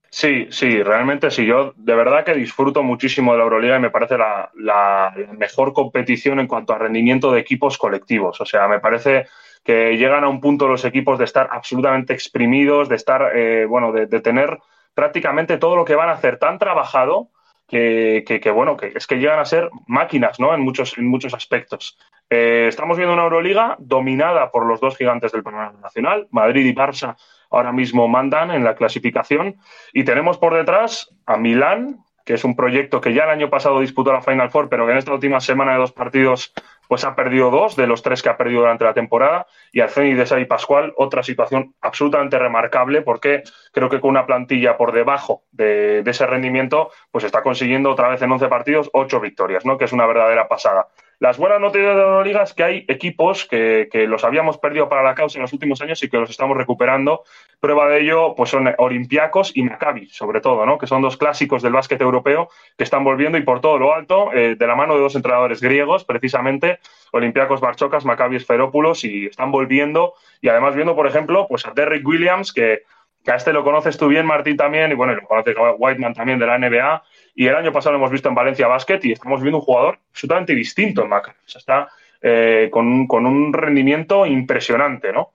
[0.09, 1.43] Sí, sí, realmente sí.
[1.43, 5.73] Yo de verdad que disfruto muchísimo de la Euroliga y me parece la, la, mejor
[5.73, 8.39] competición en cuanto a rendimiento de equipos colectivos.
[8.39, 9.27] O sea, me parece
[9.63, 13.91] que llegan a un punto los equipos de estar absolutamente exprimidos, de estar, eh, bueno,
[13.91, 14.59] de, tener
[14.93, 17.29] prácticamente todo lo que van a hacer tan trabajado
[17.67, 20.53] que, que, bueno, que es que llegan a ser máquinas, ¿no?
[20.53, 21.97] En muchos, en muchos aspectos.
[22.29, 26.75] Eh, estamos viendo una Euroliga dominada por los dos gigantes del panorama nacional, Madrid y
[26.75, 27.15] Barça
[27.49, 29.57] ahora mismo mandan en la clasificación
[29.93, 33.79] y tenemos por detrás a Milán, que es un proyecto que ya el año pasado
[33.79, 36.53] disputó la Final Four, pero que en esta última semana de dos partidos
[36.87, 39.47] pues ha perdido dos de los tres que ha perdido durante la temporada.
[39.71, 44.25] Y al Zenit de Sari Pascual, otra situación absolutamente remarcable, porque creo que con una
[44.25, 49.19] plantilla por debajo de, ese rendimiento, pues está consiguiendo otra vez en 11 partidos ocho
[49.19, 49.77] victorias, ¿no?
[49.77, 50.87] que es una verdadera pasada.
[51.19, 55.03] Las buenas noticias de la Euroliga es que hay equipos que, los habíamos perdido para
[55.03, 57.23] la causa en los últimos años y que los estamos recuperando.
[57.63, 60.77] Prueba de ello pues son Olympiacos y Maccabi, sobre todo, ¿no?
[60.77, 64.33] que son dos clásicos del básquet europeo que están volviendo y por todo lo alto,
[64.33, 66.79] eh, de la mano de dos entrenadores griegos, precisamente,
[67.13, 70.13] Olympiacos Barchocas, Maccabi Esferópulos, y están volviendo.
[70.41, 72.81] Y además viendo, por ejemplo, pues a Derrick Williams, que,
[73.27, 76.45] a este lo conoces tú bien, Martín, también, y bueno, lo conoce Whiteman también de
[76.45, 77.01] la NBA
[77.33, 79.99] y el año pasado lo hemos visto en Valencia Basket y estamos viendo un jugador
[80.09, 81.37] absolutamente distinto en Maccabi.
[81.45, 81.89] O sea, está
[82.21, 85.31] eh, con, un rendimiento impresionante, ¿no?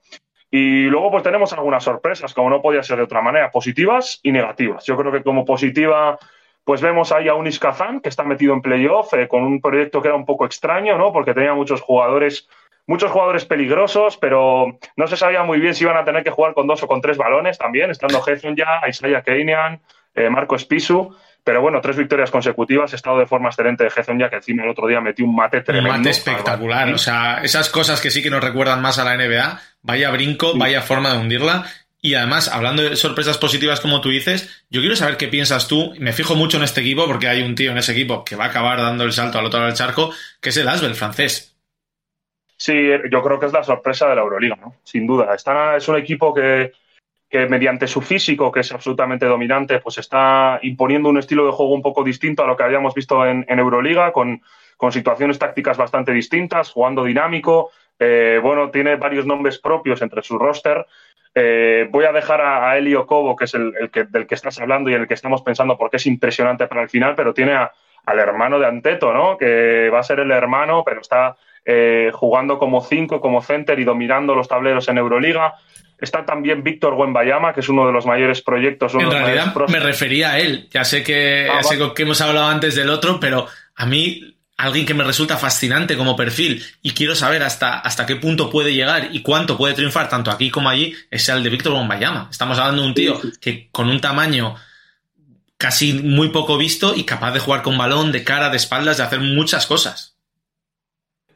[0.50, 4.32] Y luego pues tenemos algunas sorpresas, como no podía ser de otra manera, positivas y
[4.32, 4.84] negativas.
[4.84, 6.18] Yo creo que como positiva
[6.64, 10.02] pues vemos ahí a Unis Kazan, que está metido en playoff, eh, con un proyecto
[10.02, 11.14] que era un poco extraño, ¿no?
[11.14, 12.46] Porque tenía muchos jugadores
[12.88, 16.54] muchos jugadores peligrosos, pero no se sabía muy bien si iban a tener que jugar
[16.54, 19.80] con dos o con tres balones también, estando Hefton ya, Isaiah Keinian,
[20.14, 21.14] eh, Marco Spisu.
[21.44, 24.70] Pero bueno, tres victorias consecutivas, estado de forma excelente de Hefton ya que encima el
[24.70, 25.90] otro día metió un mate tremendo.
[25.90, 29.16] Un mate espectacular, o sea, esas cosas que sí que nos recuerdan más a la
[29.16, 31.64] NBA, vaya brinco, vaya forma de hundirla.
[32.00, 35.94] Y además, hablando de sorpresas positivas como tú dices, yo quiero saber qué piensas tú.
[35.98, 38.44] Me fijo mucho en este equipo porque hay un tío en ese equipo que va
[38.44, 41.56] a acabar dando el salto al otro lado del charco, que es el Asbel francés.
[42.56, 42.74] Sí,
[43.10, 44.76] yo creo que es la sorpresa de la Euroliga, ¿no?
[44.84, 45.34] Sin duda.
[45.76, 46.72] es un equipo que,
[47.30, 51.82] mediante su físico, que es absolutamente dominante, pues está imponiendo un estilo de juego un
[51.82, 54.40] poco distinto a lo que habíamos visto en, Euroliga, con,
[54.90, 57.70] situaciones tácticas bastante distintas, jugando dinámico.
[57.98, 60.86] Eh, bueno, tiene varios nombres propios entre su roster
[61.34, 64.90] eh, voy a dejar a, Elio Cobo, que es el, que, del que estás hablando
[64.90, 68.18] y en el que estamos pensando porque es impresionante para el final, pero tiene al
[68.18, 69.36] hermano de Anteto, ¿no?
[69.36, 73.84] Que va a ser el hermano, pero está eh, jugando como cinco, como center y
[73.84, 75.54] dominando los tableros en Euroliga.
[76.00, 78.94] Está también Víctor Wembayama, que es uno de los mayores proyectos.
[78.94, 80.68] en realidad me refería a él.
[80.70, 84.84] Ya sé que, ah, sé que hemos hablado antes del otro, pero a mí alguien
[84.84, 89.08] que me resulta fascinante como perfil y quiero saber hasta, hasta qué punto puede llegar
[89.12, 92.28] y cuánto puede triunfar tanto aquí como allí, es el de Víctor Bombayama.
[92.30, 94.56] Estamos hablando de un tío que con un tamaño
[95.56, 99.04] casi muy poco visto y capaz de jugar con balón, de cara, de espaldas, de
[99.04, 100.17] hacer muchas cosas.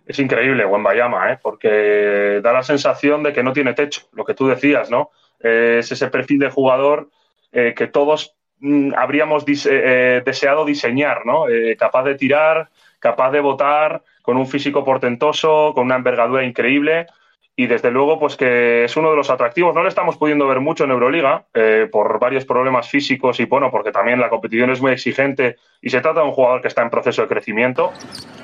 [0.06, 1.38] Es increíble Wembayama, ¿eh?
[1.40, 5.10] porque da la sensación de que no tiene techo, lo que tú decías, ¿no?
[5.38, 7.08] es ese perfil de jugador
[7.52, 11.46] eh, que todos mm, habríamos eh, deseado diseñar, ¿no?
[11.78, 17.06] capaz de tirar, capaz de votar, con un físico portentoso, con una envergadura increíble
[17.62, 19.72] y desde luego pues que es uno de los atractivos.
[19.74, 23.70] No le estamos pudiendo ver mucho en Euroliga eh, por varios problemas físicos y bueno,
[23.70, 26.82] porque también la competición es muy exigente y se trata de un jugador que está
[26.82, 27.92] en proceso de crecimiento.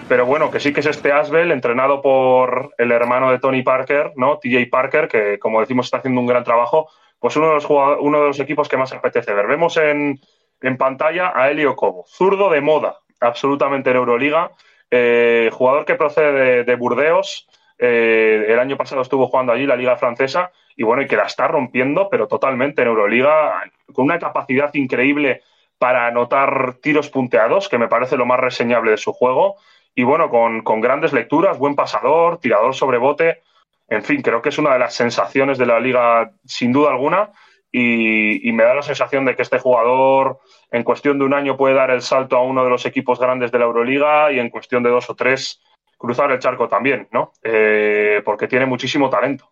[0.09, 4.13] Pero bueno, que sí que es este Asbel, entrenado por el hermano de Tony Parker,
[4.15, 4.39] ¿no?
[4.39, 8.21] TJ Parker, que como decimos está haciendo un gran trabajo, pues uno de los, uno
[8.21, 9.49] de los equipos que más apetece ver.
[9.49, 10.21] Vemos en,
[10.63, 14.53] en pantalla a Helio Cobo, zurdo de moda, absolutamente en Euroliga.
[14.91, 17.49] Eh, jugador que procede de, Burdeos.
[17.79, 21.25] Eh, el año pasado estuvo jugando allí la Liga Francesa y bueno, y que la
[21.25, 23.63] está rompiendo, pero totalmente en Euroliga,
[23.93, 25.43] con una capacidad increíble
[25.79, 29.57] para anotar tiros punteados, que me parece lo más reseñable de su juego.
[29.95, 33.43] Y bueno, con, grandes lecturas, buen pasador, tirador sobre bote.
[33.89, 37.31] En fin, creo que es una de las sensaciones de la liga, sin duda alguna.
[37.71, 41.75] y me da la sensación de que este jugador en cuestión de un año puede
[41.75, 44.83] dar el salto a uno de los equipos grandes de la Euroliga y en cuestión
[44.83, 45.61] de dos o tres
[45.99, 47.33] cruzar el charco también, ¿no?
[47.43, 49.51] Eh, porque tiene muchísimo talento.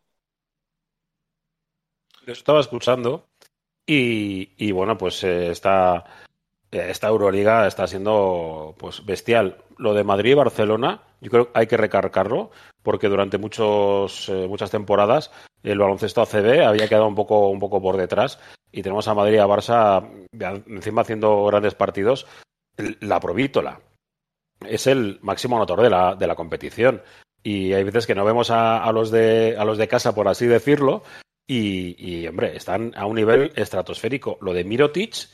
[2.24, 3.26] Lo estaba escuchando
[3.84, 6.04] y, bueno, pues eh, esta,
[6.70, 9.58] esta Euroliga está siendo pues bestial.
[9.76, 12.50] Lo de Madrid y Barcelona, yo creo que hay que recargarlo
[12.82, 15.30] porque durante muchos, eh, muchas temporadas
[15.62, 18.38] el baloncesto ACB había quedado un poco, un poco por detrás
[18.70, 20.08] y tenemos a Madrid y a Barça
[20.66, 22.26] encima haciendo grandes partidos.
[23.00, 23.80] La Provítola
[24.64, 27.02] es el máximo anotador de la, de la competición
[27.46, 30.46] y hay veces que no vemos a, los de, a los de casa, por así
[30.46, 31.04] decirlo,
[31.46, 34.36] y, hombre, están a un nivel estratosférico.
[34.40, 35.28] Lo de Mirotic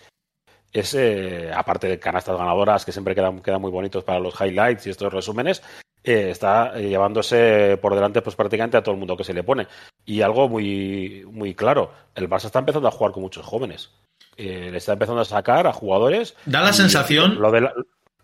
[0.70, 4.86] es, eh, aparte de canastas ganadoras que siempre quedan, quedan muy bonitos para los highlights
[4.86, 5.62] y estos resúmenes,
[6.04, 9.66] eh, está llevándose por delante pues prácticamente a todo el mundo que se le pone.
[10.04, 13.90] Y algo muy, muy claro, el Barça está empezando a jugar con muchos jóvenes.
[14.36, 16.34] Eh, le está empezando a sacar a jugadores.
[16.44, 17.40] Da la sensación...
[17.40, 17.70] Lo de,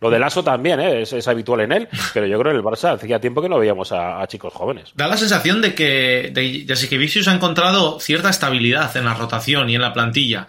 [0.01, 2.95] lo del ASO también es, habitual en él, pero yo creo que en el Barça
[2.95, 4.93] hacía tiempo que no veíamos a, chicos jóvenes.
[4.95, 9.75] Da la sensación de que de Vicius ha encontrado cierta estabilidad en la rotación y
[9.75, 10.47] en la plantilla.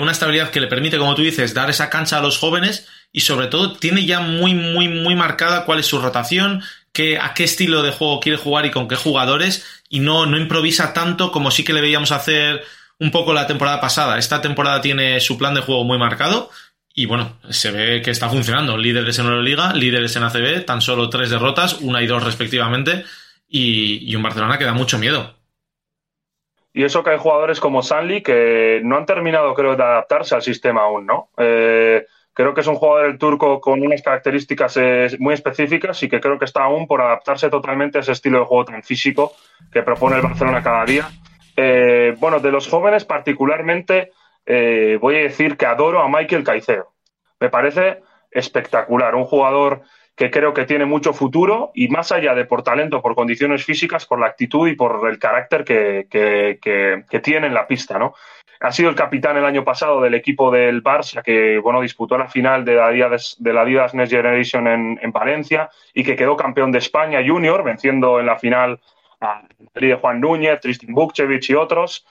[0.00, 3.20] una estabilidad que le permite, como tú dices, dar esa cancha a los jóvenes y
[3.20, 6.62] sobre todo tiene ya muy, muy, muy marcada cuál es su rotación,
[6.92, 10.38] qué, a qué estilo de juego quiere jugar y con qué jugadores y no, no
[10.38, 12.64] improvisa tanto como sí que le veíamos hacer
[12.98, 14.18] un poco la temporada pasada.
[14.18, 16.50] Esta temporada tiene su plan de juego muy marcado
[16.98, 18.76] y bueno, se ve que está funcionando.
[18.76, 23.04] Líderes en Euroliga, líderes en ACB, tan solo tres derrotas, una y dos respectivamente
[23.46, 25.36] y, un Barcelona que da mucho miedo.
[26.72, 30.42] Y eso que hay jugadores como Sanli que no han terminado, creo, de adaptarse al
[30.42, 31.30] sistema aún, ¿no?
[31.38, 32.04] Eh,
[32.38, 36.20] Creo que es un jugador el turco con unas características eh, muy específicas y que
[36.20, 39.32] creo que está aún por adaptarse totalmente a ese estilo de juego tan físico
[39.72, 41.08] que propone el Barcelona cada día.
[41.56, 44.12] Eh, bueno, de los jóvenes particularmente
[44.48, 46.92] eh, voy a decir que adoro a Michael Caicedo.
[47.38, 49.82] Me parece espectacular, un jugador
[50.16, 54.06] que creo que tiene mucho futuro y más allá de por talento, por condiciones físicas,
[54.06, 58.14] por la actitud y por el carácter que, que tiene en la pista, ¿no?
[58.60, 62.28] ha sido el capitán el año pasado del equipo del Barça, que bueno, disputó la
[62.28, 66.36] final de la Adidas, de la Adidas Next Generation en, en, Valencia y que quedó
[66.36, 68.80] campeón de España Junior, venciendo en la final
[69.20, 69.42] a
[70.00, 72.06] Juan Núñez, Tristan Bukchevich y otros.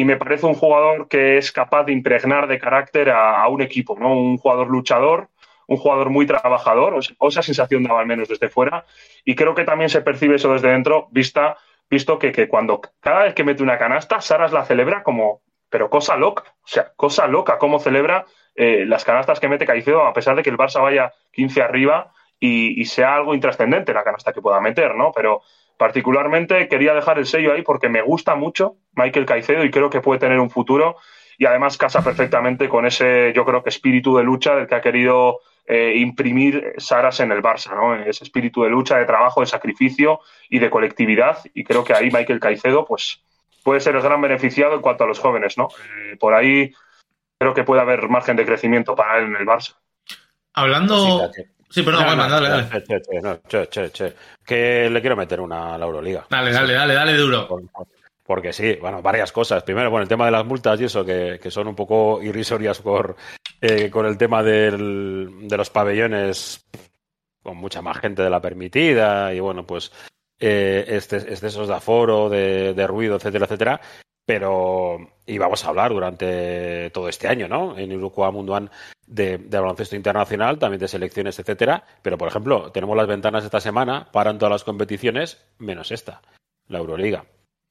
[0.00, 3.98] Y me parece un jugador que es capaz de impregnar de carácter a, un equipo,
[3.98, 4.16] ¿no?
[4.16, 5.28] Un jugador luchador,
[5.66, 8.86] un jugador muy trabajador, o, esa sensación daba al menos desde fuera.
[9.26, 11.58] Y creo que también se percibe eso desde dentro, vista,
[11.90, 15.90] visto que, que cuando cada vez que mete una canasta, Saras la celebra como pero
[15.90, 18.24] cosa loca, o sea, cosa loca, cómo celebra
[18.54, 22.10] eh, las canastas que mete Caicedo, a pesar de que el Barça vaya 15 arriba
[22.40, 25.12] y, sea algo intrascendente la canasta que pueda meter, ¿no?
[25.14, 25.42] Pero
[25.80, 30.02] particularmente quería dejar el sello ahí porque me gusta mucho Michael Caicedo y creo que
[30.02, 30.96] puede tener un futuro
[31.38, 34.82] y además casa perfectamente con ese, yo creo que espíritu de lucha del que ha
[34.82, 37.94] querido eh, imprimir Saras en el Barça, ¿no?
[37.94, 40.20] Ese espíritu de lucha, de trabajo, de sacrificio
[40.50, 43.22] y de colectividad y creo que ahí Michael Caicedo, pues
[43.64, 45.68] puede ser el gran beneficiado en cuanto a los jóvenes, ¿no?
[45.78, 46.74] Eh, por ahí
[47.38, 49.76] creo que puede haber margen de crecimiento para él en el Barça.
[50.52, 51.32] Hablando.
[51.32, 51.42] Sí,
[51.74, 54.14] pero no, bueno, dale, dale.
[54.44, 56.26] que le quiero meter una a la Euroliga.
[56.28, 57.48] Dale, dale, dale, dale duro.
[58.24, 59.62] Porque sí, bueno, varias cosas.
[59.62, 63.16] Primero, bueno, el tema de las multas y eso, que, son un poco irrisorias por,
[63.60, 66.66] eh, con el tema del, de los pabellones
[67.42, 69.90] con mucha más gente de la permitida y bueno, pues
[70.38, 73.80] eh, excesos de aforo, de, de, ruido, etcétera, etcétera.
[74.30, 77.76] Pero íbamos a hablar durante todo este año, ¿no?
[77.76, 78.70] En Uruguay Munduan
[79.04, 81.82] de, de, baloncesto internacional, también de selecciones, etcétera.
[82.00, 86.22] Pero, por ejemplo, tenemos las ventanas esta semana, paran todas las competiciones, menos esta,
[86.68, 87.24] la Euroliga.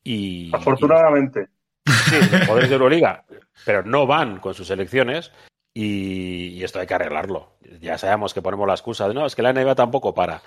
[0.04, 1.48] Y, Afortunadamente.
[1.86, 3.24] sí, los poderes de Euroliga,
[3.66, 5.32] pero no van con sus selecciones
[5.74, 7.54] y, y, esto hay que arreglarlo.
[7.80, 10.42] Ya sabemos que ponemos la excusa de no, es que la NBA tampoco para.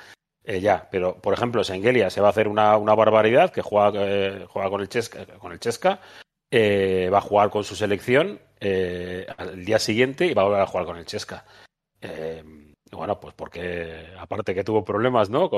[0.45, 3.93] Eh, ya, pero por ejemplo, Sengelia se va a hacer una, una barbaridad que juega,
[3.95, 6.01] eh, juega con el Chesca,
[6.51, 8.41] eh, va a jugar con su selección
[9.37, 11.45] al día siguiente y va a volver a jugar con el Chesca.
[12.93, 15.51] Bueno, pues porque aparte que tuvo problemas, ¿no?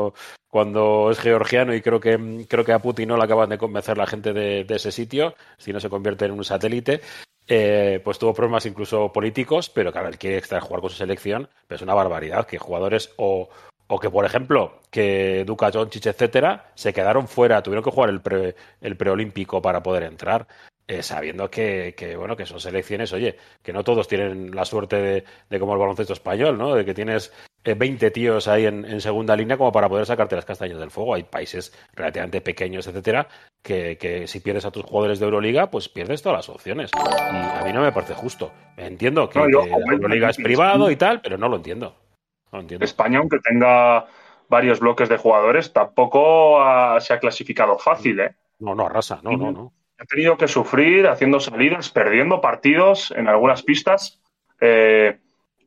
[0.49, 3.99] Cuando es georgiano y creo que creo que a Putin no le acaban de convencer
[3.99, 7.01] la gente de, ese sitio, si no se convierte en un satélite.
[7.47, 11.77] Pues tuvo problemas incluso políticos, pero claro, él quiere estar jugar con su selección, pero
[11.77, 13.49] es una barbaridad que jugadores o,
[13.87, 18.21] o que, por ejemplo, que Duca Doncic, etcétera, se quedaron fuera, tuvieron que jugar el,
[18.21, 20.47] pre, el preolímpico para poder entrar.
[20.87, 24.97] Eh, sabiendo que, que, bueno, que son selecciones, oye, que no todos tienen la suerte
[24.97, 26.75] de, de como el baloncesto español, ¿no?
[26.75, 27.33] De que tienes
[27.65, 30.91] eh, 20 tíos ahí en, en, segunda línea como para poder sacarte las castañas del
[30.91, 31.15] fuego.
[31.15, 33.27] Hay países relativamente pequeños, etcétera,
[33.63, 36.91] que, que si pierdes a tus jugadores de Euroliga, pues pierdes todas las opciones.
[36.95, 38.53] Y a mí no me parece justo.
[38.77, 41.97] Entiendo que, no, yo, que la Euroliga es privado y tal, pero no lo entiendo.
[42.81, 44.07] España, aunque tenga
[44.49, 48.35] varios bloques de jugadores, tampoco ha, se ha clasificado fácil, ¿eh?
[48.59, 49.73] No, no, arrasa, no, no, no.
[49.99, 54.21] Ha tenido que sufrir haciendo salidas, perdiendo partidos en algunas pistas.
[54.61, 55.19] Eh,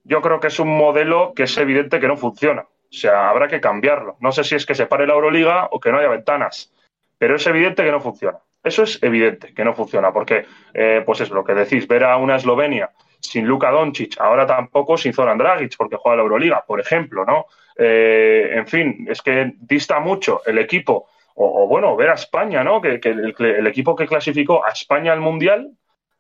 [0.04, 2.62] yo creo que es un modelo que es evidente que no funciona.
[2.62, 4.18] O sea, habrá que cambiarlo.
[4.20, 6.74] No sé si es que se pare la Euroliga o que no haya ventanas,
[7.18, 8.40] pero es evidente que no funciona.
[8.64, 12.18] Eso es evidente que no funciona, porque, eh, pues es lo que decís, ver a
[12.18, 16.80] una Eslovenia sin Luka Doncic, ahora tampoco sin Zoran Dragic, porque juega la Euroliga, por
[16.80, 17.46] ejemplo, ¿no?
[17.78, 22.64] Eh, en fin, es que dista mucho el equipo, o, o bueno, ver a España,
[22.64, 22.82] ¿no?
[22.82, 25.72] Que, que el, el, equipo que clasificó a España al Mundial,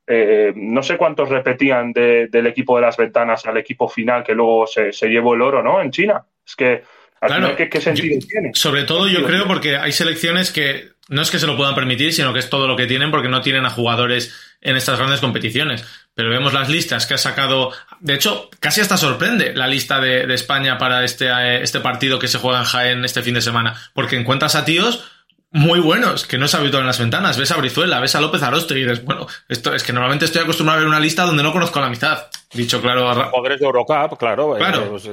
[0.06, 4.34] eh, no sé cuántos repetían de, del equipo de las ventanas al equipo final que
[4.34, 5.82] luego se, se llevó el oro, ¿no?
[5.82, 6.24] En China.
[6.46, 6.84] Es que,
[7.20, 8.52] al claro, final, ¿qué, qué sentido yo, tiene?
[8.54, 12.14] Sobre todo yo creo porque hay selecciones que no es que se lo puedan permitir,
[12.14, 15.20] sino que es todo lo que tienen porque no tienen a jugadores en estas grandes
[15.20, 16.07] competiciones.
[16.18, 17.72] Pero vemos las listas que ha sacado.
[18.00, 22.18] De hecho, casi hasta sorprende la lista de, de España para este, eh, este partido
[22.18, 23.76] que se juega en Jaén este fin de semana.
[23.94, 25.08] Porque encuentras a tíos
[25.52, 27.38] muy buenos, que no es habitual en las ventanas.
[27.38, 30.42] Ves a Brizuela, ves a López Aroste y dices, bueno, esto es que normalmente estoy
[30.42, 32.26] acostumbrado a ver una lista donde no conozco la mitad.
[32.52, 33.08] Dicho claro.
[33.08, 33.14] A...
[33.30, 34.56] Jugadores de Eurocup, claro.
[34.56, 34.86] claro.
[34.86, 35.10] Eh, pues,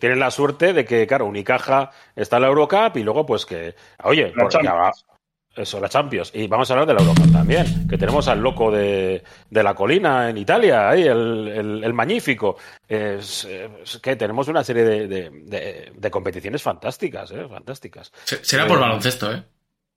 [0.00, 3.74] tienen la suerte de que, claro, Unicaja está en la Eurocup y luego, pues que.
[4.04, 4.58] Oye, porque,
[5.56, 6.30] eso, la Champions.
[6.34, 9.74] Y vamos a hablar de la Eurocup también, que tenemos al loco de, de la
[9.74, 12.56] colina en Italia, ahí, el, el, el magnífico.
[12.86, 17.46] Es, es, que tenemos una serie de, de, de, de competiciones fantásticas, ¿eh?
[17.48, 18.12] Fantásticas.
[18.24, 19.42] Será por eh, baloncesto, ¿eh?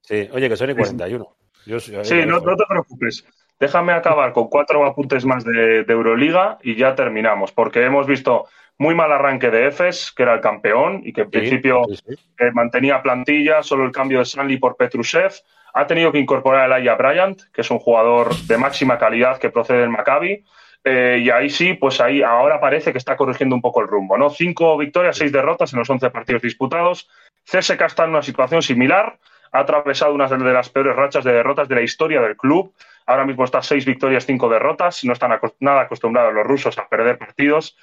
[0.01, 1.35] Sí, oye, que son y 41.
[1.65, 3.25] Yo, yo, sí, no, no, te preocupes.
[3.59, 8.47] Déjame acabar con cuatro apuntes más de, de, Euroliga y ya terminamos, porque hemos visto
[8.79, 11.95] muy mal arranque de EFES, que era el campeón y que en sí, principio sí,
[12.07, 12.15] sí.
[12.39, 15.33] Eh, mantenía plantilla, solo el cambio de Stanley por Petrushev.
[15.73, 19.49] Ha tenido que incorporar a Elijah Bryant, que es un jugador de máxima calidad que
[19.49, 20.45] procede del Maccabi.
[20.85, 24.17] Eh, y ahí sí, pues ahí ahora parece que está corrigiendo un poco el rumbo,
[24.17, 24.29] ¿no?
[24.29, 27.09] Cinco victorias, seis derrotas en los once partidos disputados.
[27.43, 29.19] CSK está en una situación similar,
[29.51, 32.73] ha atravesado una de las peores rachas de derrotas de la historia del club.
[33.05, 37.17] ahora mismo está seis victorias, cinco derrotas, no están nada acostumbrados los rusos a perder
[37.17, 37.75] partidos.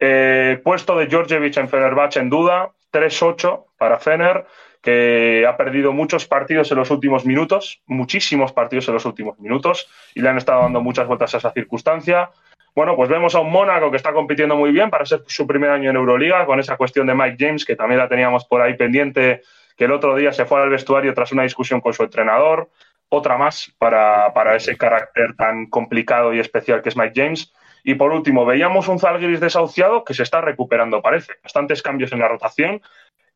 [0.00, 4.46] Eh, puesto de Georgievich en Fenerbahce en duda, 3-8 para Fener,
[4.82, 9.88] que ha perdido muchos partidos en los últimos minutos, muchísimos partidos en los últimos minutos,
[10.14, 12.30] y le han estado dando muchas vueltas a esa circunstancia.
[12.74, 15.70] Bueno, pues vemos a un Mónaco que está compitiendo muy bien para ser su primer
[15.70, 18.74] año en Euroliga, con esa cuestión de Mike James, que también la teníamos por ahí
[18.76, 19.42] pendiente,
[19.76, 22.68] que el otro día se fue al vestuario tras una discusión con su entrenador.
[23.08, 27.52] Otra más para, para ese carácter tan complicado y especial que es Mike James.
[27.86, 31.34] Y por último, veíamos un Zalgiris desahuciado que se está recuperando, parece.
[31.42, 32.80] Bastantes cambios en la rotación.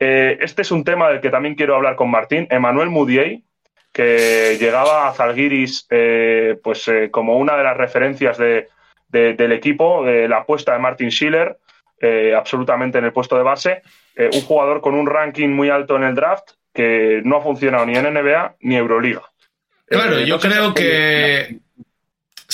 [0.01, 2.49] Eh, este es un tema del que también quiero hablar con Martín.
[2.51, 3.45] Emmanuel Mudiay,
[3.93, 8.69] que llegaba a Zalgiris eh, pues, eh, como una de las referencias de,
[9.11, 11.59] del equipo, la apuesta de Martin Schiller,
[12.37, 13.83] absolutamente en el puesto de base.
[14.17, 17.97] Un jugador con un ranking muy alto en el draft que no ha funcionado ni
[17.97, 19.23] en NBA ni Euroliga.
[19.87, 21.59] Claro, yo creo que.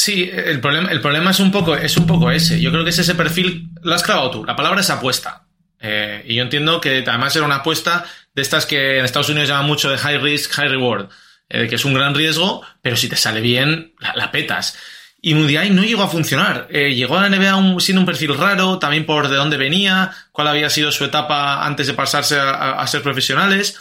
[0.05, 2.61] Sí, el problema, es, un poco, es un poco ese.
[2.61, 3.71] Yo creo que es ese perfil.
[3.83, 4.45] Lo has clavado tú.
[4.45, 5.47] La palabra es apuesta.
[5.81, 9.49] Eh, y yo entiendo que además era una apuesta de estas que en Estados Unidos
[9.49, 11.09] llaman mucho de high risk, high reward.
[11.49, 14.77] que es un gran riesgo, pero si te sale bien, la petas.
[15.23, 16.69] Y Mudiay no llegó a funcionar.
[16.69, 20.49] Eh, llegó a la NBA siendo un perfil raro, también por de dónde venía, cuál
[20.49, 23.81] había sido su etapa antes de pasarse a, ser profesionales.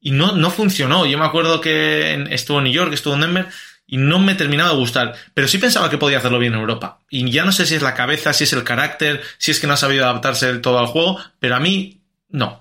[0.00, 1.04] Y no, no funcionó.
[1.04, 3.48] Yo me acuerdo que estuvo en New York, estuvo en Denver,
[3.94, 5.14] y no me terminaba de gustar.
[5.34, 6.98] Pero sí pensaba que podía hacerlo bien en Europa.
[7.08, 9.68] Y ya no sé si es la cabeza, si es el carácter, si es que
[9.68, 12.58] no ha sabido adaptarse del todo al juego, pero a mí no.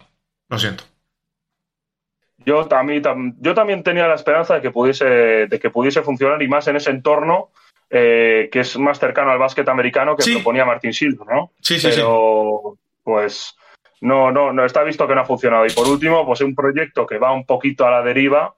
[0.47, 0.83] Lo siento.
[2.45, 2.69] Yo,
[3.39, 6.75] yo también tenía la esperanza de que pudiese, de que pudiese funcionar y más en
[6.75, 7.49] ese entorno
[7.89, 11.51] eh, que es más cercano al básquet americano que proponía Martin Silva, ¿no?
[11.61, 13.55] Sí, sí, Pero, pues,
[14.01, 15.65] no, no, no está visto que no ha funcionado.
[15.65, 18.53] Y por último, pues un proyecto que va un poquito a la deriva,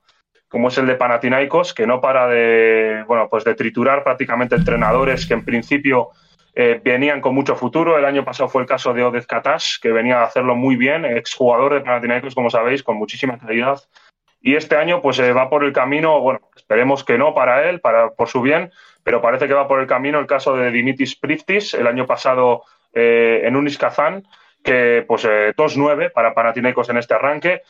[0.56, 5.26] como es el de Panathinaikos, que no para de, bueno, pues de triturar prácticamente entrenadores
[5.26, 6.12] que en principio
[6.54, 7.98] eh, venían con mucho futuro.
[7.98, 11.04] El año pasado fue el caso de Odez Katash, que venía a hacerlo muy bien,
[11.04, 13.82] exjugador de Panathinaikos, como sabéis, con muchísima calidad.
[14.40, 17.80] Y este año, pues eh, va por el camino, bueno, esperemos que no para él,
[17.80, 18.70] para, por su bien,
[19.04, 22.62] pero parece que va por el camino el caso de Dimitis Priftis, el año pasado
[22.94, 24.26] eh, en Unis Kazán,
[24.64, 27.60] que pues eh, 2-9 para Panathinaikos en este arranque.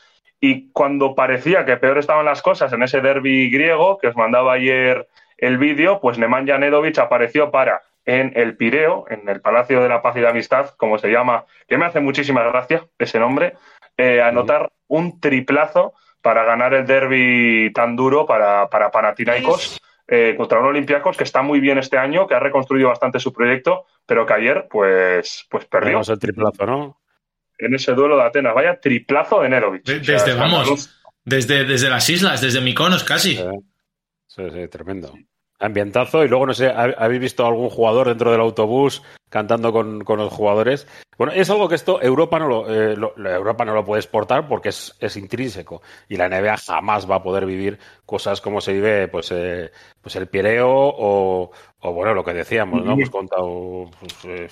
[0.40, 4.52] Y cuando parecía que peor estaban las cosas en ese derby griego, que os mandaba
[4.52, 5.08] ayer
[5.38, 10.00] el vídeo, pues Nemanja Nedovic apareció para en el Pireo, en el Palacio de la
[10.00, 13.54] Paz y la Amistad, como se llama, que me hace muchísima gracia ese nombre,
[13.96, 19.80] eh, anotar un triplazo para ganar el derby tan duro para, para Panathinaikos.
[20.08, 23.32] Eh, contra un Olympiacos que está muy bien este año, que ha reconstruido bastante su
[23.32, 26.00] proyecto, pero que ayer pues, pues perdió.
[26.00, 26.96] el triplazo, ¿no?
[27.58, 28.54] En ese duelo de Atenas.
[28.54, 29.84] Vaya triplazo de Nerovic.
[29.84, 30.90] Desde, vamos,
[31.24, 33.36] desde, desde las islas, desde Miconos casi.
[34.26, 35.14] sí, sí tremendo
[35.58, 40.32] ambientazo y luego no sé, ¿habéis visto algún jugador dentro del autobús cantando con, los
[40.32, 40.86] jugadores?
[41.16, 44.68] Bueno, es algo que esto Europa no lo, eh, Europa no lo puede exportar porque
[44.68, 49.08] es, es, intrínseco y la NBA jamás va a poder vivir cosas como se vive
[49.08, 51.50] pues, eh, pues el Pireo o,
[51.80, 52.92] o, bueno, lo que decíamos, ¿no?
[52.92, 54.48] Hemos contado pues, eh,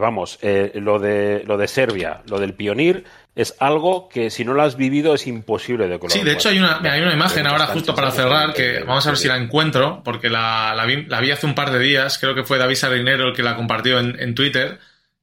[0.00, 3.04] vamos, eh, lo, de, lo de Serbia, lo del Pionir,
[3.34, 6.18] es algo que si no lo has vivido es imposible de colocar.
[6.18, 9.10] Sí, de hecho hay una, hay una imagen ahora justo para cerrar que vamos a
[9.10, 10.86] ver si la encuentro, porque la, la,
[11.20, 14.00] vi, hace un par de días, creo que fue David Sarinero el que la compartió
[14.00, 14.80] en, Twitter,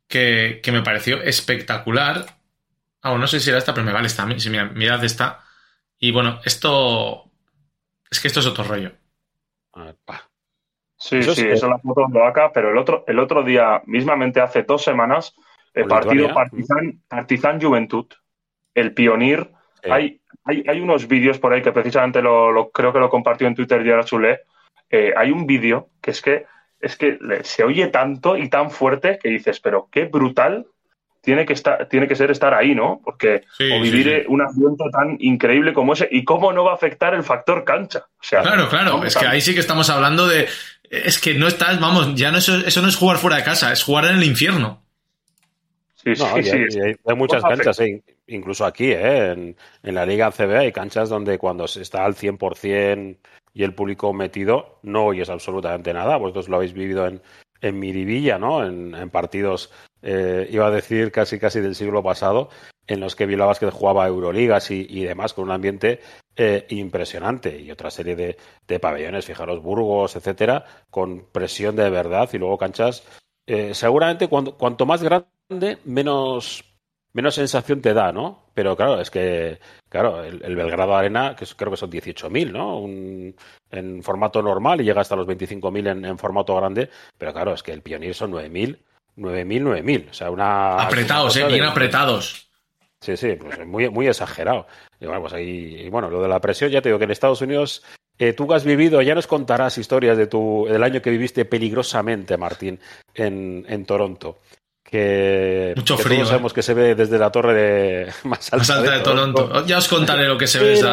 [0.08, 2.26] que, me pareció espectacular.
[3.02, 4.26] Ah, bueno, no sé si era esta, pero me vale esta.
[4.26, 5.44] Mirad esta.
[6.00, 7.32] Y bueno, esto.
[8.10, 8.94] Es que esto es otro rollo.
[11.06, 14.64] Sí, sí, es la foto de Vaca, pero el otro, el otro día, mismamente hace
[14.64, 15.36] dos semanas,
[15.72, 18.08] el partido Partizan, Partizan Juventud,
[18.74, 19.52] el Pionir.
[19.84, 23.54] Hay, hay, hay, unos vídeos por ahí que precisamente lo, creo que lo compartió en
[23.54, 24.42] Twitter Yara Chulé.
[24.90, 26.48] Eh, hay un vídeo que es que
[26.80, 30.66] es que se oye tanto y tan fuerte que dices, pero qué brutal
[31.22, 33.02] tiene que estar, tiene que ser estar ahí, ¿no?
[33.04, 37.16] Porque o vivir un ambiente tan increíble como ese, y cómo no va a afectar
[37.16, 38.06] el factor cancha.
[38.20, 40.48] O sea, claro, claro, es que ahí sí que estamos hablando de.
[40.90, 43.72] Es que no estás, vamos, ya no eso, eso no es jugar fuera de casa,
[43.72, 44.84] es jugar en el infierno.
[45.96, 46.24] Sí, sí,
[46.70, 46.80] sí.
[47.06, 51.40] Hay, muchas canchas, eh, incluso aquí, eh, en, en, la Liga CB hay canchas donde
[51.40, 53.18] cuando se está al 100%
[53.56, 56.18] y el público metido, no oyes absolutamente nada.
[56.18, 57.22] Vosotros lo habéis vivido en,
[57.62, 58.64] en Miribilla, ¿no?
[58.64, 59.72] En, en partidos,
[60.04, 62.50] eh, iba a decir casi casi del siglo pasado,
[62.88, 66.02] en los que Bilbao que jugaba Euroligas y, y, demás, con un ambiente
[66.36, 67.60] eh, impresionante.
[67.60, 72.58] Y otra serie de, de, pabellones, fijaros, Burgos, etcétera, con presión de verdad y luego
[72.58, 73.04] canchas.
[73.48, 76.64] Eh, seguramente cuanto, cuanto más grande, menos,
[77.14, 78.46] menos sensación te da, ¿no?
[78.56, 79.60] pero claro, es que,
[79.90, 82.86] claro, el, Belgrado Arena, que creo que son 18.000, ¿no?
[83.70, 87.62] en formato normal y llega hasta los 25.000 en, en formato grande, pero claro, es
[87.62, 88.80] que el Pioneer son 9.000,
[89.18, 90.78] 9.000, 9.000, o sea, una...
[90.78, 91.46] Apretados, ¿eh?
[91.48, 92.50] Bien apretados.
[93.06, 94.68] Sí, sí, pues muy, muy exagerado.
[95.00, 97.12] Y bueno, pues ahí, y bueno, lo de la presión, ya te digo que en
[97.12, 97.84] Estados Unidos
[98.18, 102.38] eh, tú has vivido, ya nos contarás historias de tu, del año que viviste peligrosamente,
[102.38, 102.80] Martín,
[103.14, 104.40] en, en Toronto
[104.86, 106.56] que, Mucho frío, todos sabemos ¿eh?
[106.56, 109.66] que se ve desde la torre de más alta, de, Toronto.
[109.66, 110.90] Ya os contaré lo que se ve desde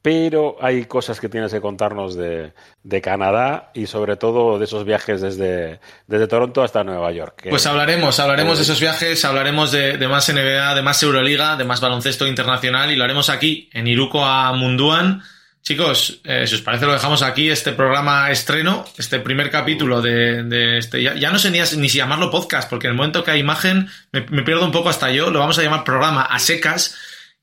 [0.00, 4.84] Pero hay cosas que tienes que contarnos de, de, Canadá y sobre todo de esos
[4.84, 7.48] viajes desde, desde Toronto hasta Nueva York.
[7.50, 11.64] Pues hablaremos, hablaremos de esos viajes, hablaremos de, de, más NBA, de más Euroliga, de
[11.64, 15.22] más baloncesto internacional y lo haremos aquí, en Iruko a Munduan
[15.68, 20.78] Chicos, eh, si os parece lo dejamos aquí, este programa estreno, este primer capítulo de,
[20.78, 21.02] este...
[21.02, 24.22] Ya, no sé ni, si llamarlo podcast, porque en el momento que hay imagen me,
[24.22, 26.96] pierdo un poco hasta yo, lo vamos a llamar programa a secas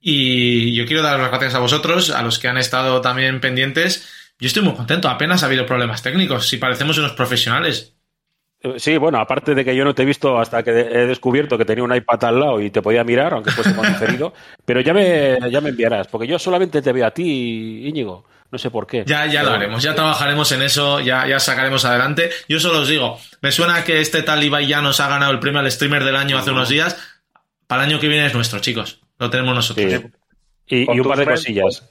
[0.07, 4.07] y yo quiero dar las gracias a vosotros, a los que han estado también pendientes.
[4.39, 7.95] Yo estoy muy contento, apenas ha habido problemas técnicos, si parecemos unos profesionales.
[8.77, 11.65] Sí, bueno, aparte de que yo no te he visto hasta que he descubierto que
[11.65, 14.31] tenía un iPad al lado y te podía mirar, aunque fuese diferido,
[14.65, 18.27] pero ya me, ya me enviarás, porque yo solamente te veo a ti, Íñigo.
[18.51, 19.03] No sé por qué.
[19.07, 22.29] Ya, ya lo haremos, ya trabajaremos en eso, ya, ya sacaremos adelante.
[22.47, 25.39] Yo solo os digo, me suena que este tal Ibai ya nos ha ganado el
[25.39, 26.95] premio al streamer del año hace unos días.
[27.65, 29.01] Para el año que viene es nuestro, chicos.
[29.19, 30.03] Lo tenemos nosotros.
[30.67, 31.83] Y, y un par de cosillas.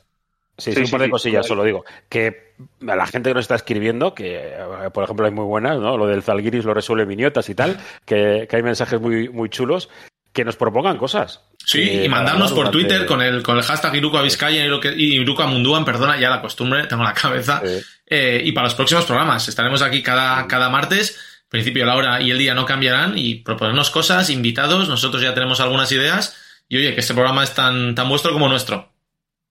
[0.57, 1.85] Sí, sí, un par de cosillas, solo digo.
[2.09, 2.55] Que
[2.87, 5.97] a la gente que nos está escribiendo, que eh, por ejemplo hay muy buenas, ¿no?
[5.97, 9.89] Lo del Zalgiris lo resuelve Miniotas y tal, que, hay mensajes muy, muy chulos,
[10.33, 11.41] que nos propongan cosas.
[11.64, 15.85] Sí, y mandarnos por Twitter con el, con el hashtag Iruko Vizcaya y Iruko Munduan,
[15.85, 17.62] perdona, ya la costumbre, tengo la cabeza.
[18.07, 21.18] Eh, y para los próximos programas, estaremos aquí cada, cada martes,
[21.49, 25.61] principio, la hora y el día no cambiarán, y proponernos cosas, invitados, nosotros ya tenemos
[25.61, 26.37] algunas ideas,
[26.75, 28.89] y oye, que este programa es tan, tan vuestro como nuestro.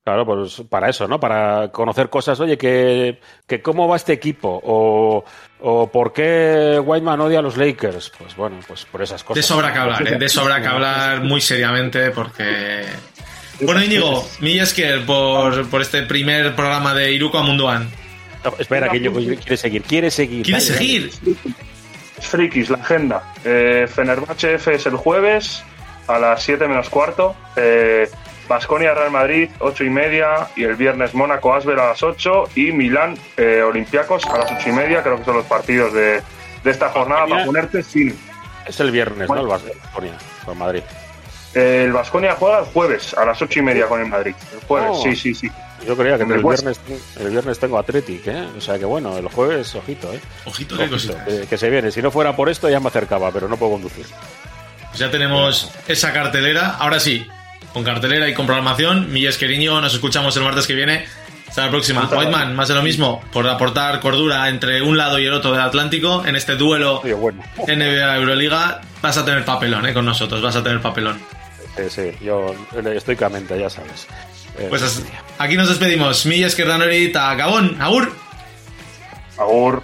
[0.04, 1.18] Claro, pues para eso, ¿no?
[1.18, 5.24] Para conocer cosas, oye, que, que cómo va este equipo o,
[5.62, 8.12] o por qué Whiteman odia a los Lakers.
[8.18, 9.38] Pues bueno, pues por esas cosas.
[9.38, 10.18] De sobra que hablar, ¿eh?
[10.18, 12.84] de sobra que hablar muy seriamente porque...
[13.62, 17.90] Bueno, Íñigo, Millesker por, por este primer programa de Iruko a Munduan.
[18.60, 20.44] espera, que yo quiere seguir, quiere seguir.
[20.44, 21.12] ¿Quiere seguir?
[22.20, 23.34] Frikis, la agenda.
[23.46, 25.64] Eh, Fenerbahce F es el jueves
[26.08, 27.36] a las 7 menos cuarto.
[27.56, 28.10] Eh,
[28.48, 32.72] Basconia Real Madrid, 8 y media, y el viernes Mónaco Asbel a las 8 y
[32.72, 36.22] Milán eh, Olympiacos a las 8 y media, creo que son los partidos de,
[36.64, 38.18] de esta jornada para ponerte sin.
[38.68, 39.40] Es el viernes, ¿no?
[39.40, 40.84] El Basconia con Madrid.
[41.54, 44.36] El Basconia juega el jueves a las 8 y media con el Madrid.
[44.54, 45.04] El jueves, oh.
[45.04, 45.52] sí, sí, sí.
[45.86, 46.80] Yo creía que el, viernes,
[47.20, 48.48] el viernes tengo Athletic, ¿eh?
[48.58, 50.20] O sea que bueno, el jueves, ojito, ¿eh?
[50.46, 51.26] Ojito, qué cosita.
[51.26, 51.92] que, se viene.
[51.92, 54.06] Si no fuera por esto ya me acercaba, pero no puedo conducir.
[54.94, 56.76] Pues ya tenemos esa cartelera.
[56.78, 57.26] Ahora sí,
[57.74, 59.12] con cartelera y con programación.
[59.12, 61.06] Milles Queriño, nos escuchamos el martes que viene.
[61.48, 62.08] Hasta la próxima.
[62.16, 65.62] Whiteman, más de lo mismo, por aportar cordura entre un lado y el otro del
[65.62, 68.82] Atlántico en este duelo NBA Euroliga.
[69.02, 69.96] Vas a tener papelón ¿eh?
[69.96, 71.20] con nosotros, vas a tener papelón.
[71.76, 72.54] Sí, sí, yo
[72.94, 74.06] estoicamente, ya sabes.
[74.60, 75.04] Eh, pues
[75.40, 76.28] aquí nos despedimos.
[76.28, 78.14] Milles Querdanori, Gabón, Agur.
[79.40, 79.82] Agur.